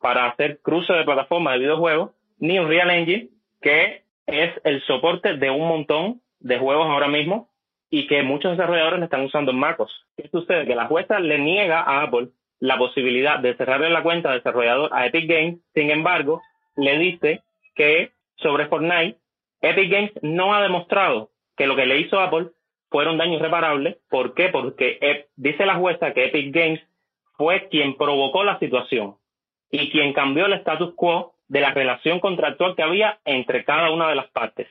[0.00, 3.28] para hacer cruce de plataformas de videojuegos, ni un Real Engine,
[3.60, 7.50] que es el soporte de un montón de juegos ahora mismo
[7.90, 9.92] y que muchos desarrolladores están usando en MacOS.
[10.16, 10.64] ¿Qué sucede?
[10.64, 12.28] Que la jueza le niega a Apple
[12.60, 16.40] la posibilidad de cerrarle la cuenta de desarrollador a Epic Games, sin embargo,
[16.76, 17.42] le dice
[17.74, 19.18] que sobre Fortnite,
[19.60, 22.48] Epic Games no ha demostrado que lo que le hizo Apple
[22.90, 23.98] fueron daños irreparables.
[24.08, 24.48] ¿Por qué?
[24.48, 26.80] Porque dice la jueza que Epic Games
[27.36, 29.16] fue quien provocó la situación
[29.70, 34.08] y quien cambió el status quo de la relación contractual que había entre cada una
[34.08, 34.68] de las partes.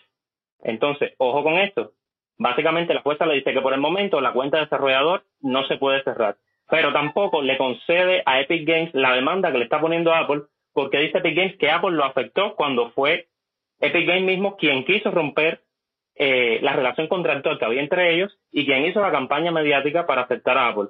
[0.62, 1.94] Entonces, ojo con esto.
[2.38, 5.78] Básicamente la jueza le dice que por el momento la cuenta de desarrollador no se
[5.78, 6.38] puede cerrar,
[6.70, 10.44] pero tampoco le concede a Epic Games la demanda que le está poniendo Apple,
[10.74, 13.28] porque dice Epic Games que Apple lo afectó cuando fue
[13.80, 15.62] Epic Games mismo quien quiso romper
[16.16, 20.24] eh, la relación contractual que había entre ellos y quien hizo la campaña mediática para
[20.24, 20.90] aceptar a Apple.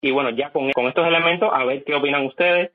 [0.00, 2.72] Y bueno, ya con, estos elementos, a ver qué opinan ustedes,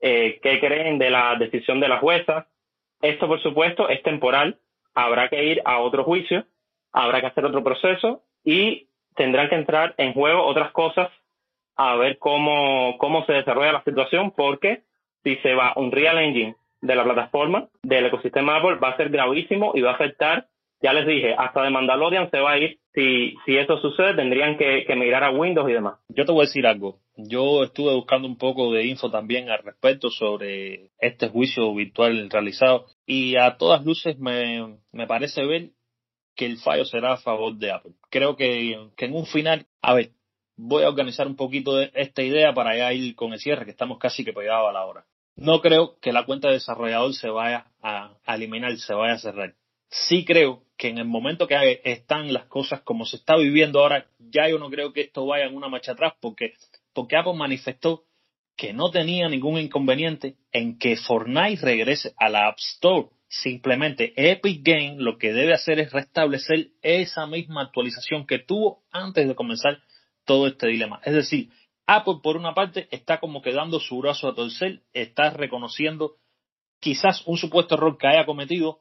[0.00, 2.46] eh, qué creen de la decisión de la jueza.
[3.02, 4.58] Esto, por supuesto, es temporal.
[4.94, 6.46] Habrá que ir a otro juicio,
[6.92, 11.10] habrá que hacer otro proceso y tendrán que entrar en juego otras cosas
[11.76, 14.82] a ver cómo, cómo se desarrolla la situación, porque
[15.24, 19.10] si se va un Real Engine de la plataforma, del ecosistema Apple, va a ser
[19.10, 20.46] gravísimo y va a afectar
[20.82, 22.78] ya les dije, hasta de Mandalorian se va a ir.
[22.94, 25.98] Si, si eso sucede, tendrían que, que migrar a Windows y demás.
[26.08, 26.98] Yo te voy a decir algo.
[27.16, 32.86] Yo estuve buscando un poco de info también al respecto sobre este juicio virtual realizado
[33.06, 35.70] y a todas luces me, me parece ver
[36.34, 37.92] que el fallo será a favor de Apple.
[38.08, 40.10] Creo que, que en un final, a ver,
[40.56, 43.70] voy a organizar un poquito de esta idea para ya ir con el cierre, que
[43.70, 45.04] estamos casi que pegados a la hora.
[45.40, 49.54] No creo que la cuenta de desarrollador se vaya a eliminar, se vaya a cerrar
[49.90, 54.06] sí creo que en el momento que están las cosas como se está viviendo ahora,
[54.18, 56.54] ya yo no creo que esto vaya en una marcha atrás, porque,
[56.94, 58.04] porque Apple manifestó
[58.56, 63.08] que no tenía ningún inconveniente en que Fortnite regrese a la App Store.
[63.28, 69.28] Simplemente Epic Games lo que debe hacer es restablecer esa misma actualización que tuvo antes
[69.28, 69.80] de comenzar
[70.24, 71.00] todo este dilema.
[71.04, 71.50] Es decir,
[71.92, 76.18] Apple por una parte está como quedando su brazo a torcer, está reconociendo
[76.78, 78.78] quizás un supuesto error que haya cometido,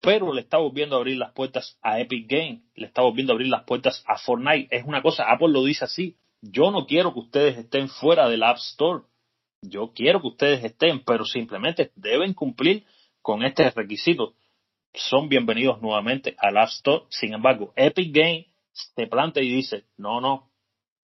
[0.00, 3.34] pero le está volviendo a abrir las puertas a Epic Games, le está volviendo a
[3.34, 4.68] abrir las puertas a Fortnite.
[4.70, 8.44] Es una cosa, Apple lo dice así, yo no quiero que ustedes estén fuera del
[8.44, 9.02] App Store,
[9.60, 12.84] yo quiero que ustedes estén, pero simplemente deben cumplir
[13.20, 14.34] con este requisito.
[14.92, 17.02] Son bienvenidos nuevamente al App Store.
[17.08, 20.53] Sin embargo, Epic Games se plantea y dice, no, no,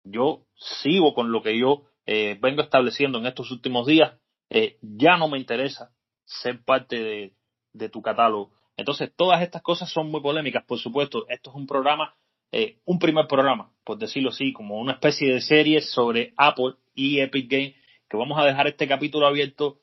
[0.05, 4.14] yo sigo con lo que yo eh, vengo estableciendo en estos últimos días,
[4.50, 5.90] eh, ya no me interesa
[6.24, 7.32] ser parte
[7.72, 11.26] de tu catálogo entonces, todas estas cosas son muy polémicas, por supuesto.
[11.28, 12.14] Esto es un programa,
[12.50, 17.20] eh, un primer programa, por decirlo así, como una especie de serie sobre Apple y
[17.20, 17.74] Epic Games,
[18.09, 19.78] que vamos a dejar este capítulo abierto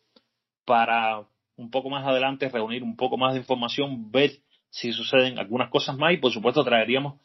[0.65, 5.69] para un poco más adelante reunir un poco más de información, ver si suceden algunas
[5.69, 7.19] cosas más y por supuesto traeríamos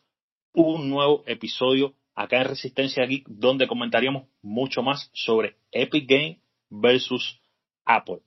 [0.53, 6.38] un nuevo episodio acá en Resistencia Geek donde comentaríamos mucho más sobre Epic Games
[6.70, 7.40] versus
[7.84, 8.20] Apple.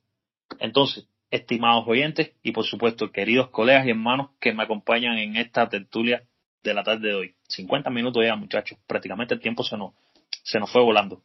[0.60, 5.68] Entonces, estimados oyentes y por supuesto queridos colegas y hermanos que me acompañan en esta
[5.68, 6.24] tertulia
[6.64, 7.36] de la tarde de hoy.
[7.48, 9.94] 50 minutos ya muchachos, prácticamente el tiempo se nos,
[10.44, 11.24] se nos fue volando.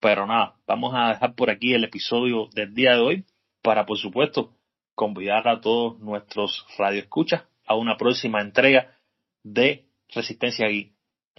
[0.00, 3.24] Pero nada, vamos a dejar por aquí el episodio del día de hoy
[3.62, 4.54] para, por supuesto,
[4.94, 8.96] convidar a todos nuestros radioescuchas a una próxima entrega
[9.42, 10.92] de Resistencia Geek.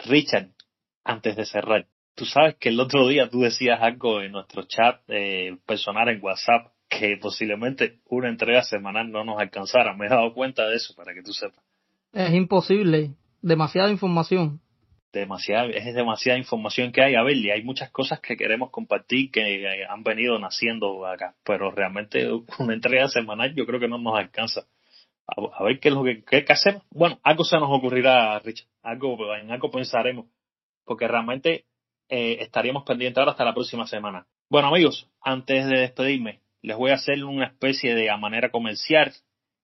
[0.05, 0.51] Richard,
[1.03, 5.01] antes de cerrar, tú sabes que el otro día tú decías algo en nuestro chat
[5.07, 9.95] eh, personal en WhatsApp que posiblemente una entrega semanal no nos alcanzara.
[9.95, 11.63] Me he dado cuenta de eso para que tú sepas.
[12.11, 14.59] Es imposible, demasiada información.
[15.13, 17.15] Demasiada, es demasiada información que hay.
[17.15, 21.71] A ver, y hay muchas cosas que queremos compartir que han venido naciendo acá, pero
[21.71, 22.27] realmente
[22.59, 24.65] una entrega semanal yo creo que no nos alcanza.
[25.27, 26.83] A, ver qué es lo que, qué, hacemos.
[26.89, 28.67] Bueno, algo se nos ocurrirá, Richard.
[28.81, 30.25] Algo, en algo pensaremos,
[30.89, 31.65] porque realmente
[32.09, 34.25] eh, estaríamos pendientes ahora hasta la próxima semana.
[34.49, 39.13] Bueno, amigos, antes de despedirme, les voy a hacer una especie de a manera comercial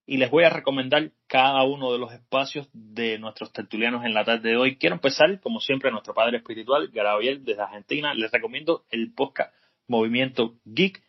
[0.06, 4.24] y les voy a recomendar cada uno de los espacios de nuestros tertulianos en la
[4.24, 4.78] tarde de hoy.
[4.78, 8.14] Quiero empezar, como siempre, nuestro padre espiritual, Gabriel, desde Argentina.
[8.14, 9.52] Les recomiendo el podcast
[9.88, 11.02] Movimiento Geek.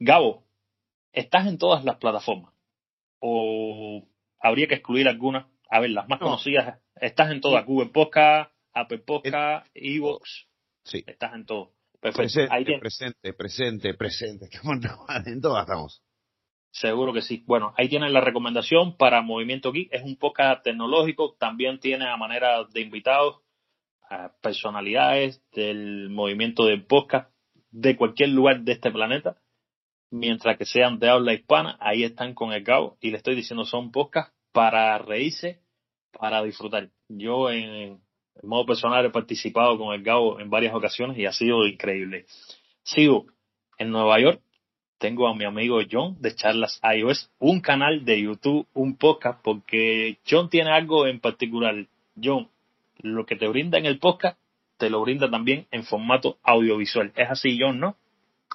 [0.00, 0.44] Gabo,
[1.14, 2.52] estás en todas las plataformas.
[3.20, 4.06] O
[4.38, 5.46] habría que excluir algunas.
[5.70, 6.78] A ver, las más conocidas.
[6.96, 7.64] Estás en todas.
[7.64, 10.46] Google Podcast, Apple Podcast, Evox.
[10.84, 11.04] Sí.
[11.06, 11.72] Estás en todo.
[12.00, 14.48] Presente, presente, presente, presente.
[15.26, 16.02] en todas estamos.
[16.72, 17.42] Seguro que sí.
[17.46, 19.92] Bueno, ahí tienen la recomendación para Movimiento Geek.
[19.92, 21.36] Es un podcast tecnológico.
[21.38, 23.42] También tiene a manera de invitados
[24.08, 27.30] a personalidades del movimiento de podcast
[27.70, 29.36] de cualquier lugar de este planeta.
[30.10, 32.96] Mientras que sean de habla hispana, ahí están con el cabo.
[33.00, 35.60] Y le estoy diciendo, son podcasts para reírse,
[36.12, 36.90] para disfrutar.
[37.08, 38.00] Yo en,
[38.42, 42.26] en modo personal he participado con el Gabo en varias ocasiones y ha sido increíble.
[42.82, 43.26] Sigo
[43.78, 44.40] en Nueva York,
[44.98, 50.18] tengo a mi amigo John de Charlas iOS, un canal de YouTube, un podcast, porque
[50.28, 51.74] John tiene algo en particular.
[52.22, 52.48] John,
[52.98, 54.38] lo que te brinda en el podcast,
[54.76, 57.12] te lo brinda también en formato audiovisual.
[57.16, 57.96] Es así, John, ¿no?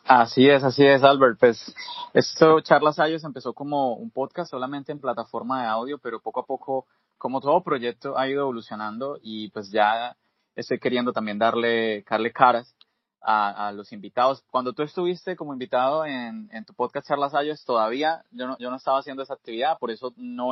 [0.06, 1.40] Así es, así es, Albert.
[1.40, 1.76] Pues
[2.14, 6.46] esto, Charlas iOS empezó como un podcast solamente en plataforma de audio, pero poco a
[6.46, 6.86] poco
[7.26, 10.16] como todo proyecto ha ido evolucionando y pues ya
[10.56, 12.76] estoy queriendo también darle, darle caras
[13.20, 14.44] a, los invitados.
[14.52, 18.70] Cuando tú estuviste como invitado en, en tu podcast Charlas Ayos, todavía yo no, yo
[18.70, 20.52] no estaba haciendo esa actividad, por eso no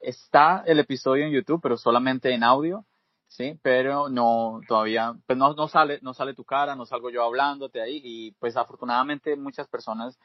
[0.00, 2.86] está el episodio en YouTube, pero solamente en audio,
[3.28, 7.24] sí, pero no, todavía, pues no, no sale, no sale tu cara, no salgo yo
[7.24, 10.18] hablándote ahí y pues afortunadamente muchas personas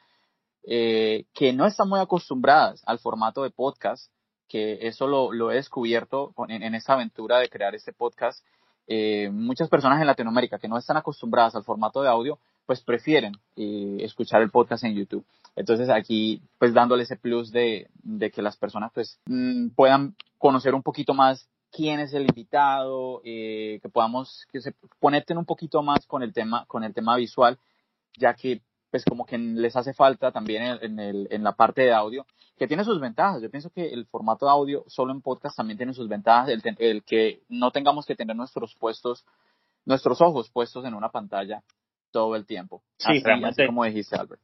[0.62, 4.10] eh, que no están muy acostumbradas al formato de podcast,
[4.52, 8.44] que eso lo, lo he descubierto en, en, esta aventura de crear este podcast.
[8.86, 13.32] Eh, muchas personas en Latinoamérica que no están acostumbradas al formato de audio, pues prefieren
[13.56, 15.24] eh, escuchar el podcast en YouTube.
[15.56, 20.74] Entonces aquí, pues dándole ese plus de, de que las personas pues mm, puedan conocer
[20.74, 25.82] un poquito más quién es el invitado, eh, que podamos que se conecten un poquito
[25.82, 27.58] más con el tema con el tema visual,
[28.18, 28.60] ya que
[28.92, 32.26] pues como que les hace falta también en, el, en la parte de audio,
[32.58, 33.40] que tiene sus ventajas.
[33.40, 36.62] Yo pienso que el formato de audio solo en podcast también tiene sus ventajas, el,
[36.78, 39.24] el que no tengamos que tener nuestros puestos,
[39.86, 41.62] nuestros ojos puestos en una pantalla
[42.10, 42.82] todo el tiempo.
[42.98, 43.64] Sí, realmente.
[43.64, 44.42] como dijiste, Albert.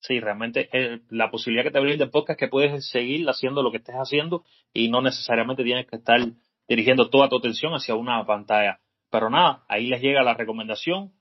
[0.00, 3.62] Sí, realmente eh, la posibilidad que te brinda el podcast es que puedes seguir haciendo
[3.62, 6.18] lo que estés haciendo y no necesariamente tienes que estar
[6.66, 8.80] dirigiendo toda tu atención hacia una pantalla.
[9.10, 11.12] Pero nada, ahí les llega la recomendación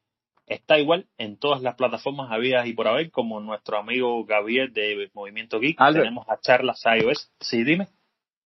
[0.52, 5.10] está igual en todas las plataformas habidas y por haber, como nuestro amigo Gabriel de
[5.14, 5.78] Movimiento Geek.
[5.78, 7.32] Tenemos a charlas iOS.
[7.40, 7.88] Sí, dime.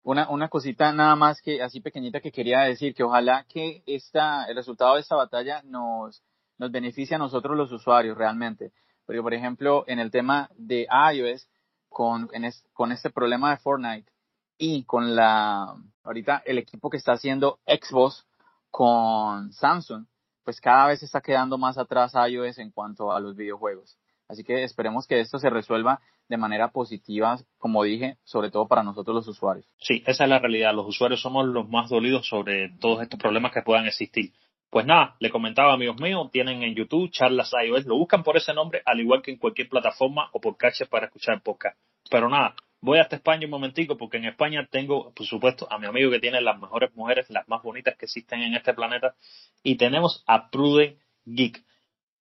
[0.03, 4.45] Una, una cosita nada más que así pequeñita que quería decir, que ojalá que esta,
[4.45, 6.24] el resultado de esta batalla nos,
[6.60, 8.72] nos beneficie a nosotros los usuarios realmente.
[9.06, 11.47] Porque, por ejemplo, en el tema de iOS,
[11.89, 14.12] con, en con este problema de Fortnite
[14.58, 18.28] y con la, ahorita el equipo que está haciendo Xbox
[18.70, 20.06] con Samsung,
[20.46, 23.98] pues cada vez está quedando más atrás iOS en cuanto a los videojuegos.
[24.28, 28.84] Así que esperemos que esto se resuelva de manera positiva, como dije, sobre todo para
[28.84, 29.68] nosotros los usuarios.
[29.78, 30.74] Sí, esa es la realidad.
[30.74, 34.32] Los usuarios somos los más dolidos sobre todos estos problemas que puedan existir.
[34.70, 38.54] Pues nada, le comentaba amigos míos, tienen en YouTube charlas iOS, lo buscan por ese
[38.54, 41.78] nombre, al igual que en cualquier plataforma o por cache para escuchar podcast.
[42.10, 42.56] Pero nada,
[42.86, 46.20] voy hasta España un momentico porque en España tengo, por supuesto, a mi amigo que
[46.20, 49.16] tiene las mejores mujeres, las más bonitas que existen en este planeta,
[49.64, 51.64] y tenemos a Pruden Geek,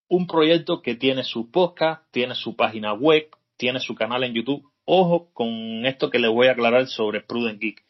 [0.09, 4.65] un proyecto que tiene su podcast, tiene su página web, tiene su canal en YouTube.
[4.87, 7.85] Ojo con esto que les voy a aclarar sobre Pruden Geek.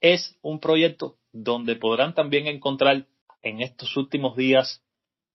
[0.00, 3.06] Es un proyecto donde podrán también encontrar
[3.42, 4.84] en estos últimos días,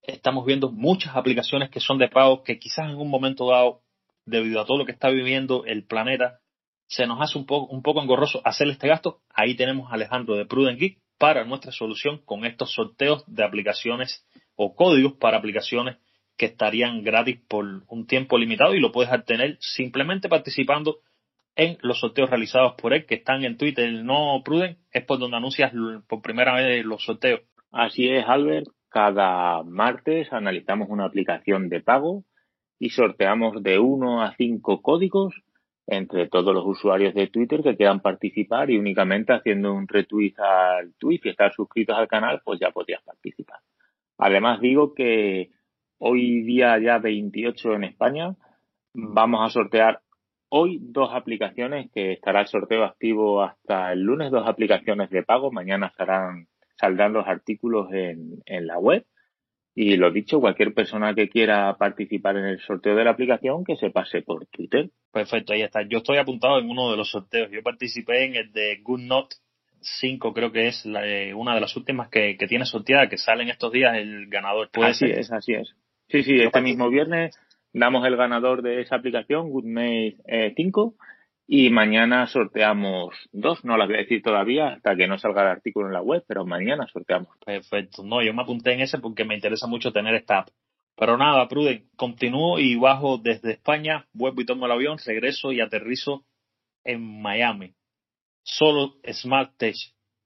[0.01, 3.81] estamos viendo muchas aplicaciones que son de pago que quizás en un momento dado,
[4.25, 6.39] debido a todo lo que está viviendo el planeta,
[6.87, 10.35] se nos hace un poco, un poco engorroso hacer este gasto, ahí tenemos a Alejandro
[10.35, 14.25] de Prudent Geek para nuestra solución con estos sorteos de aplicaciones
[14.55, 15.97] o códigos para aplicaciones
[16.37, 20.99] que estarían gratis por un tiempo limitado y lo puedes obtener simplemente participando
[21.55, 25.37] en los sorteos realizados por él, que están en Twitter, no Pruden, es por donde
[25.37, 25.73] anuncias
[26.07, 27.41] por primera vez los sorteos.
[27.71, 28.67] Así es, Albert.
[28.89, 32.23] Cada martes analizamos una aplicación de pago
[32.79, 35.33] y sorteamos de uno a cinco códigos
[35.87, 40.93] entre todos los usuarios de Twitter que quieran participar y únicamente haciendo un retweet al
[40.95, 43.59] tweet y estar suscritos al canal, pues ya podrías participar.
[44.17, 45.51] Además digo que
[45.97, 48.35] hoy día ya 28 en España
[48.93, 50.01] vamos a sortear
[50.49, 55.51] hoy dos aplicaciones que estará el sorteo activo hasta el lunes, dos aplicaciones de pago.
[55.51, 56.47] Mañana estarán
[56.79, 59.05] saldrán los artículos en, en la web.
[59.79, 63.75] Y lo dicho, cualquier persona que quiera participar en el sorteo de la aplicación, que
[63.75, 64.89] se pase por Twitter.
[65.13, 65.83] Perfecto, ahí está.
[65.87, 67.51] Yo estoy apuntado en uno de los sorteos.
[67.51, 69.35] Yo participé en el de GoodNote
[69.79, 73.49] 5, creo que es eh, una de las últimas que, tiene sorteada, que sale en
[73.49, 74.71] estos días el ganador.
[74.81, 75.75] así es, así es.
[76.09, 77.37] Sí, sí, este mismo viernes
[77.71, 80.95] damos el ganador de esa aplicación, GoodMate 5,
[81.49, 85.47] y mañana sorteamos dos, no las voy a decir todavía hasta que no salga el
[85.47, 87.29] artículo en la web, pero mañana sorteamos.
[87.45, 90.49] Perfecto, no, yo me apunté en ese porque me interesa mucho tener esta app.
[90.97, 95.61] Pero nada, Pruden, continúo y bajo desde España, vuelvo y tomo el avión, regreso y
[95.61, 96.25] aterrizo
[96.83, 97.75] en Miami.
[98.43, 99.75] Solo Smart Tech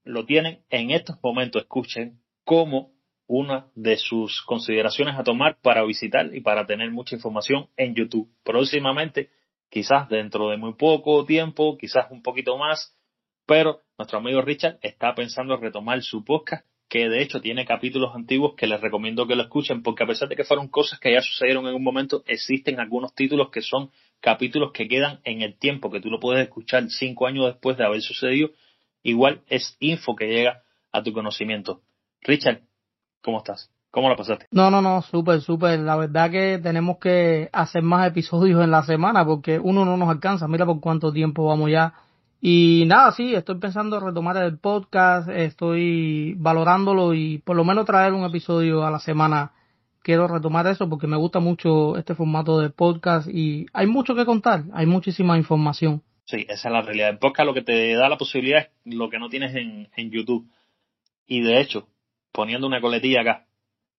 [0.04, 2.90] lo tienen en estos momentos, escuchen, como
[3.28, 8.28] una de sus consideraciones a tomar para visitar y para tener mucha información en YouTube.
[8.42, 9.30] Próximamente
[9.72, 12.94] quizás dentro de muy poco tiempo, quizás un poquito más,
[13.46, 18.54] pero nuestro amigo Richard está pensando retomar su podcast, que de hecho tiene capítulos antiguos
[18.54, 21.22] que les recomiendo que lo escuchen, porque a pesar de que fueron cosas que ya
[21.22, 25.90] sucedieron en un momento, existen algunos títulos que son capítulos que quedan en el tiempo,
[25.90, 28.50] que tú lo puedes escuchar cinco años después de haber sucedido.
[29.02, 31.80] Igual es info que llega a tu conocimiento.
[32.20, 32.60] Richard,
[33.22, 33.72] ¿cómo estás?
[33.92, 34.46] ¿Cómo la pasaste?
[34.50, 35.78] No, no, no, súper, súper.
[35.80, 40.08] La verdad que tenemos que hacer más episodios en la semana porque uno no nos
[40.08, 40.48] alcanza.
[40.48, 41.92] Mira por cuánto tiempo vamos ya.
[42.40, 48.14] Y nada, sí, estoy pensando retomar el podcast, estoy valorándolo y por lo menos traer
[48.14, 49.52] un episodio a la semana.
[50.02, 54.24] Quiero retomar eso porque me gusta mucho este formato de podcast y hay mucho que
[54.24, 56.02] contar, hay muchísima información.
[56.24, 57.10] Sí, esa es la realidad.
[57.10, 60.10] El podcast lo que te da la posibilidad es lo que no tienes en, en
[60.10, 60.48] YouTube.
[61.26, 61.86] Y de hecho,
[62.32, 63.46] poniendo una coletilla acá,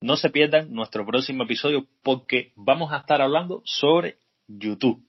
[0.04, 5.02] no se pierdan nuestro próximo episodio porque vamos a estar hablando sobre YouTube.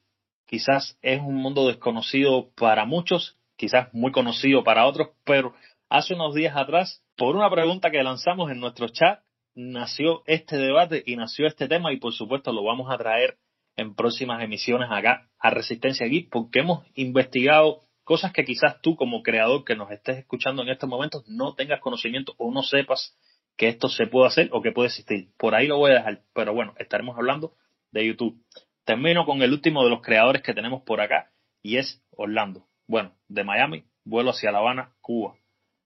[0.46, 5.52] Quizás es un mundo desconocido para muchos, quizás muy conocido para otros, pero
[5.88, 9.18] hace unos días atrás, por una pregunta que lanzamos en nuestro chat,
[9.56, 13.38] nació este debate y nació este tema y por supuesto lo vamos a traer
[13.74, 19.24] en próximas emisiones acá a Resistencia Geek porque hemos investigado cosas que quizás tú como
[19.24, 23.18] creador que nos estés escuchando en estos momentos no tengas conocimiento o no sepas
[23.56, 25.28] que esto se puede hacer o que puede existir.
[25.36, 27.54] Por ahí lo voy a dejar, pero bueno, estaremos hablando
[27.92, 28.42] de YouTube.
[28.84, 31.30] Termino con el último de los creadores que tenemos por acá
[31.62, 32.66] y es Orlando.
[32.86, 35.36] Bueno, de Miami, vuelo hacia La Habana, Cuba.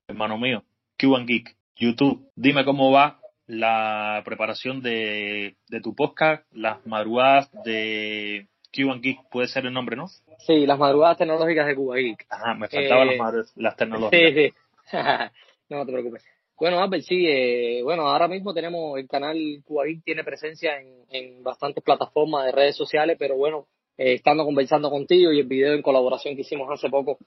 [0.09, 0.65] Hermano mío,
[0.99, 8.49] Cuban Geek, YouTube, dime cómo va la preparación de, de tu podcast, las madrugadas de
[8.75, 10.09] Cuban Geek, puede ser el nombre, ¿no?
[10.39, 12.27] Sí, las madrugadas tecnológicas de Cuba Geek.
[12.29, 14.33] Ajá, me faltaban las, eh, las tecnológicas.
[14.35, 14.53] Sí,
[14.91, 15.75] sí.
[15.75, 16.25] no te preocupes.
[16.59, 21.43] Bueno, Albert, sí, eh, bueno, ahora mismo tenemos el canal Cubageek, tiene presencia en, en
[21.45, 25.83] bastantes plataformas de redes sociales, pero bueno, eh, estando conversando contigo y el video en
[25.83, 27.19] colaboración que hicimos hace poco,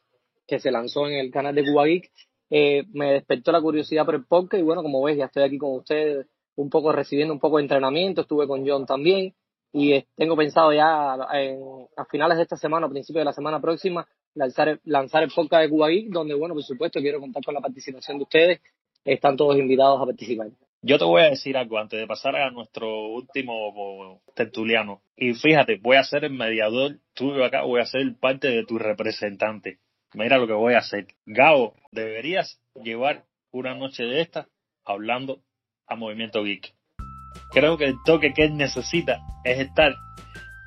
[0.45, 2.11] que se lanzó en el canal de Cubageek,
[2.49, 5.57] eh, me despertó la curiosidad por el podcast y bueno, como ves, ya estoy aquí
[5.57, 9.33] con ustedes un poco recibiendo un poco de entrenamiento, estuve con John también
[9.71, 13.61] y tengo pensado ya en, a finales de esta semana, a principios de la semana
[13.61, 17.61] próxima, lanzar, lanzar el podcast de Cubageek, donde bueno, por supuesto quiero contar con la
[17.61, 18.61] participación de ustedes
[19.05, 20.47] están todos invitados a participar.
[20.83, 25.01] Yo te voy a decir algo antes de pasar a nuestro último tertuliano.
[25.15, 28.79] Y fíjate, voy a ser el mediador tuyo acá, voy a ser parte de tu
[28.79, 29.77] representante.
[30.13, 31.07] Mira lo que voy a hacer.
[31.25, 34.47] Gabo, deberías llevar una noche de esta
[34.83, 35.41] hablando
[35.87, 36.73] a Movimiento Geek.
[37.51, 39.93] Creo que el toque que él necesita es estar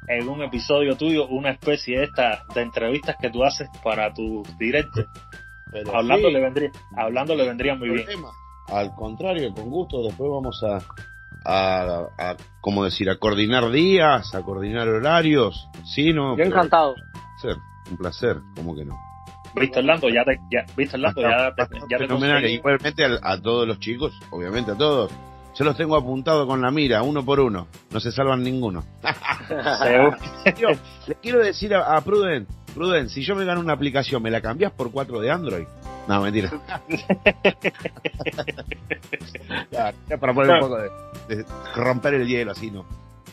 [0.07, 4.47] en un episodio tuyo, una especie de esta de entrevistas que tú haces para tus
[4.59, 5.07] directos
[5.93, 8.07] hablando, le vendría, hablando le vendría muy bien.
[8.69, 10.79] Al contrario, con gusto, después vamos a,
[11.45, 15.69] a, a, como decir, a coordinar días, a coordinar horarios.
[15.85, 16.37] Sí, no.
[16.37, 16.95] Yo encantado.
[16.95, 17.57] Un placer,
[17.91, 18.99] un placer, ¿cómo que no?
[19.57, 21.55] Viste Orlando, ya te, ya, viste Orlando, ya,
[21.91, 25.13] ya te Igualmente a, a, todos los chicos, obviamente a todos.
[25.55, 27.69] Yo los tengo apuntados con la mira, uno por uno.
[27.93, 28.83] No se salvan ninguno.
[31.07, 34.41] le quiero decir a, a Pruden, Pruden, si yo me gano una aplicación, ¿me la
[34.41, 35.67] cambias por cuatro de Android?
[36.09, 36.51] No, mentira.
[39.71, 40.91] ya, para poner un poco de,
[41.77, 42.85] romper el hielo, así no.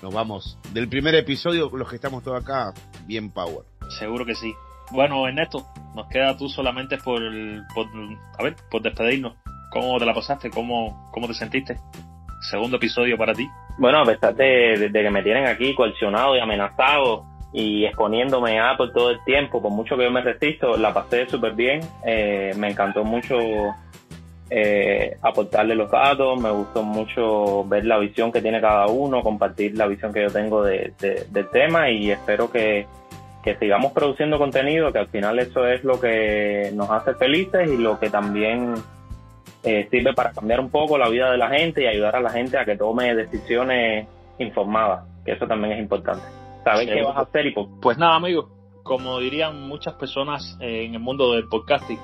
[0.02, 2.72] nos vamos del primer episodio, los que estamos todos acá,
[3.06, 3.66] bien power.
[4.00, 4.54] Seguro que sí.
[4.92, 5.66] Bueno, Ernesto,
[5.96, 7.20] nos queda tú solamente por,
[7.74, 7.88] por
[8.38, 9.34] a ver, por despedirnos.
[9.72, 10.50] ¿Cómo te la pasaste?
[10.50, 11.78] ¿Cómo, cómo te sentiste?
[12.50, 13.48] Segundo episodio para ti.
[13.80, 18.72] Bueno, a pesar de, de que me tienen aquí coaccionado y amenazado y exponiéndome a
[18.72, 21.82] Apple todo el tiempo, por mucho que yo me resisto, la pasé súper bien.
[22.06, 23.38] Eh, me encantó mucho
[24.50, 29.78] eh, aportarle los datos, me gustó mucho ver la visión que tiene cada uno, compartir
[29.78, 32.86] la visión que yo tengo de, del tema y espero que,
[33.44, 37.78] que sigamos produciendo contenido, que al final eso es lo que nos hace felices y
[37.78, 38.76] lo que también
[39.64, 42.30] eh, sirve para cambiar un poco la vida de la gente y ayudar a la
[42.30, 46.41] gente a que tome decisiones informadas, que eso también es importante.
[46.64, 48.48] ¿Sabes qué vas a hacer y Pues nada, amigos,
[48.84, 52.00] como dirían muchas personas en el mundo del podcasting,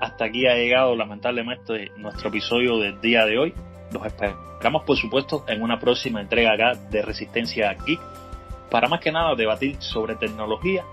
[0.00, 3.54] hasta aquí ha llegado lamentablemente nuestro episodio del día de hoy.
[3.92, 8.00] Los esperamos, por supuesto, en una próxima entrega acá de Resistencia Geek
[8.70, 10.84] para más que nada debatir sobre tecnología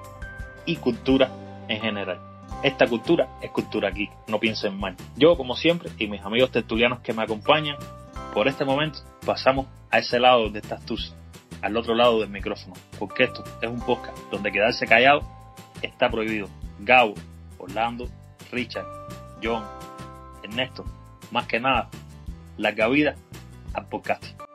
[0.66, 1.30] y cultura
[1.68, 2.20] en general.
[2.62, 4.96] Esta cultura es cultura geek, no piensen mal.
[5.16, 7.78] Yo, como siempre, y mis amigos tertulianos que me acompañan,
[8.34, 11.16] por este momento pasamos a ese lado de estas tus,
[11.62, 15.22] al otro lado del micrófono, porque esto es un podcast donde quedarse callado
[15.82, 16.48] está prohibido.
[16.80, 17.14] Gabo,
[17.58, 18.10] Orlando,
[18.52, 18.86] Richard,
[19.44, 19.64] John,
[20.44, 20.86] Ernesto,
[21.32, 21.90] más que nada,
[22.58, 23.16] la vida
[23.74, 24.49] al podcast.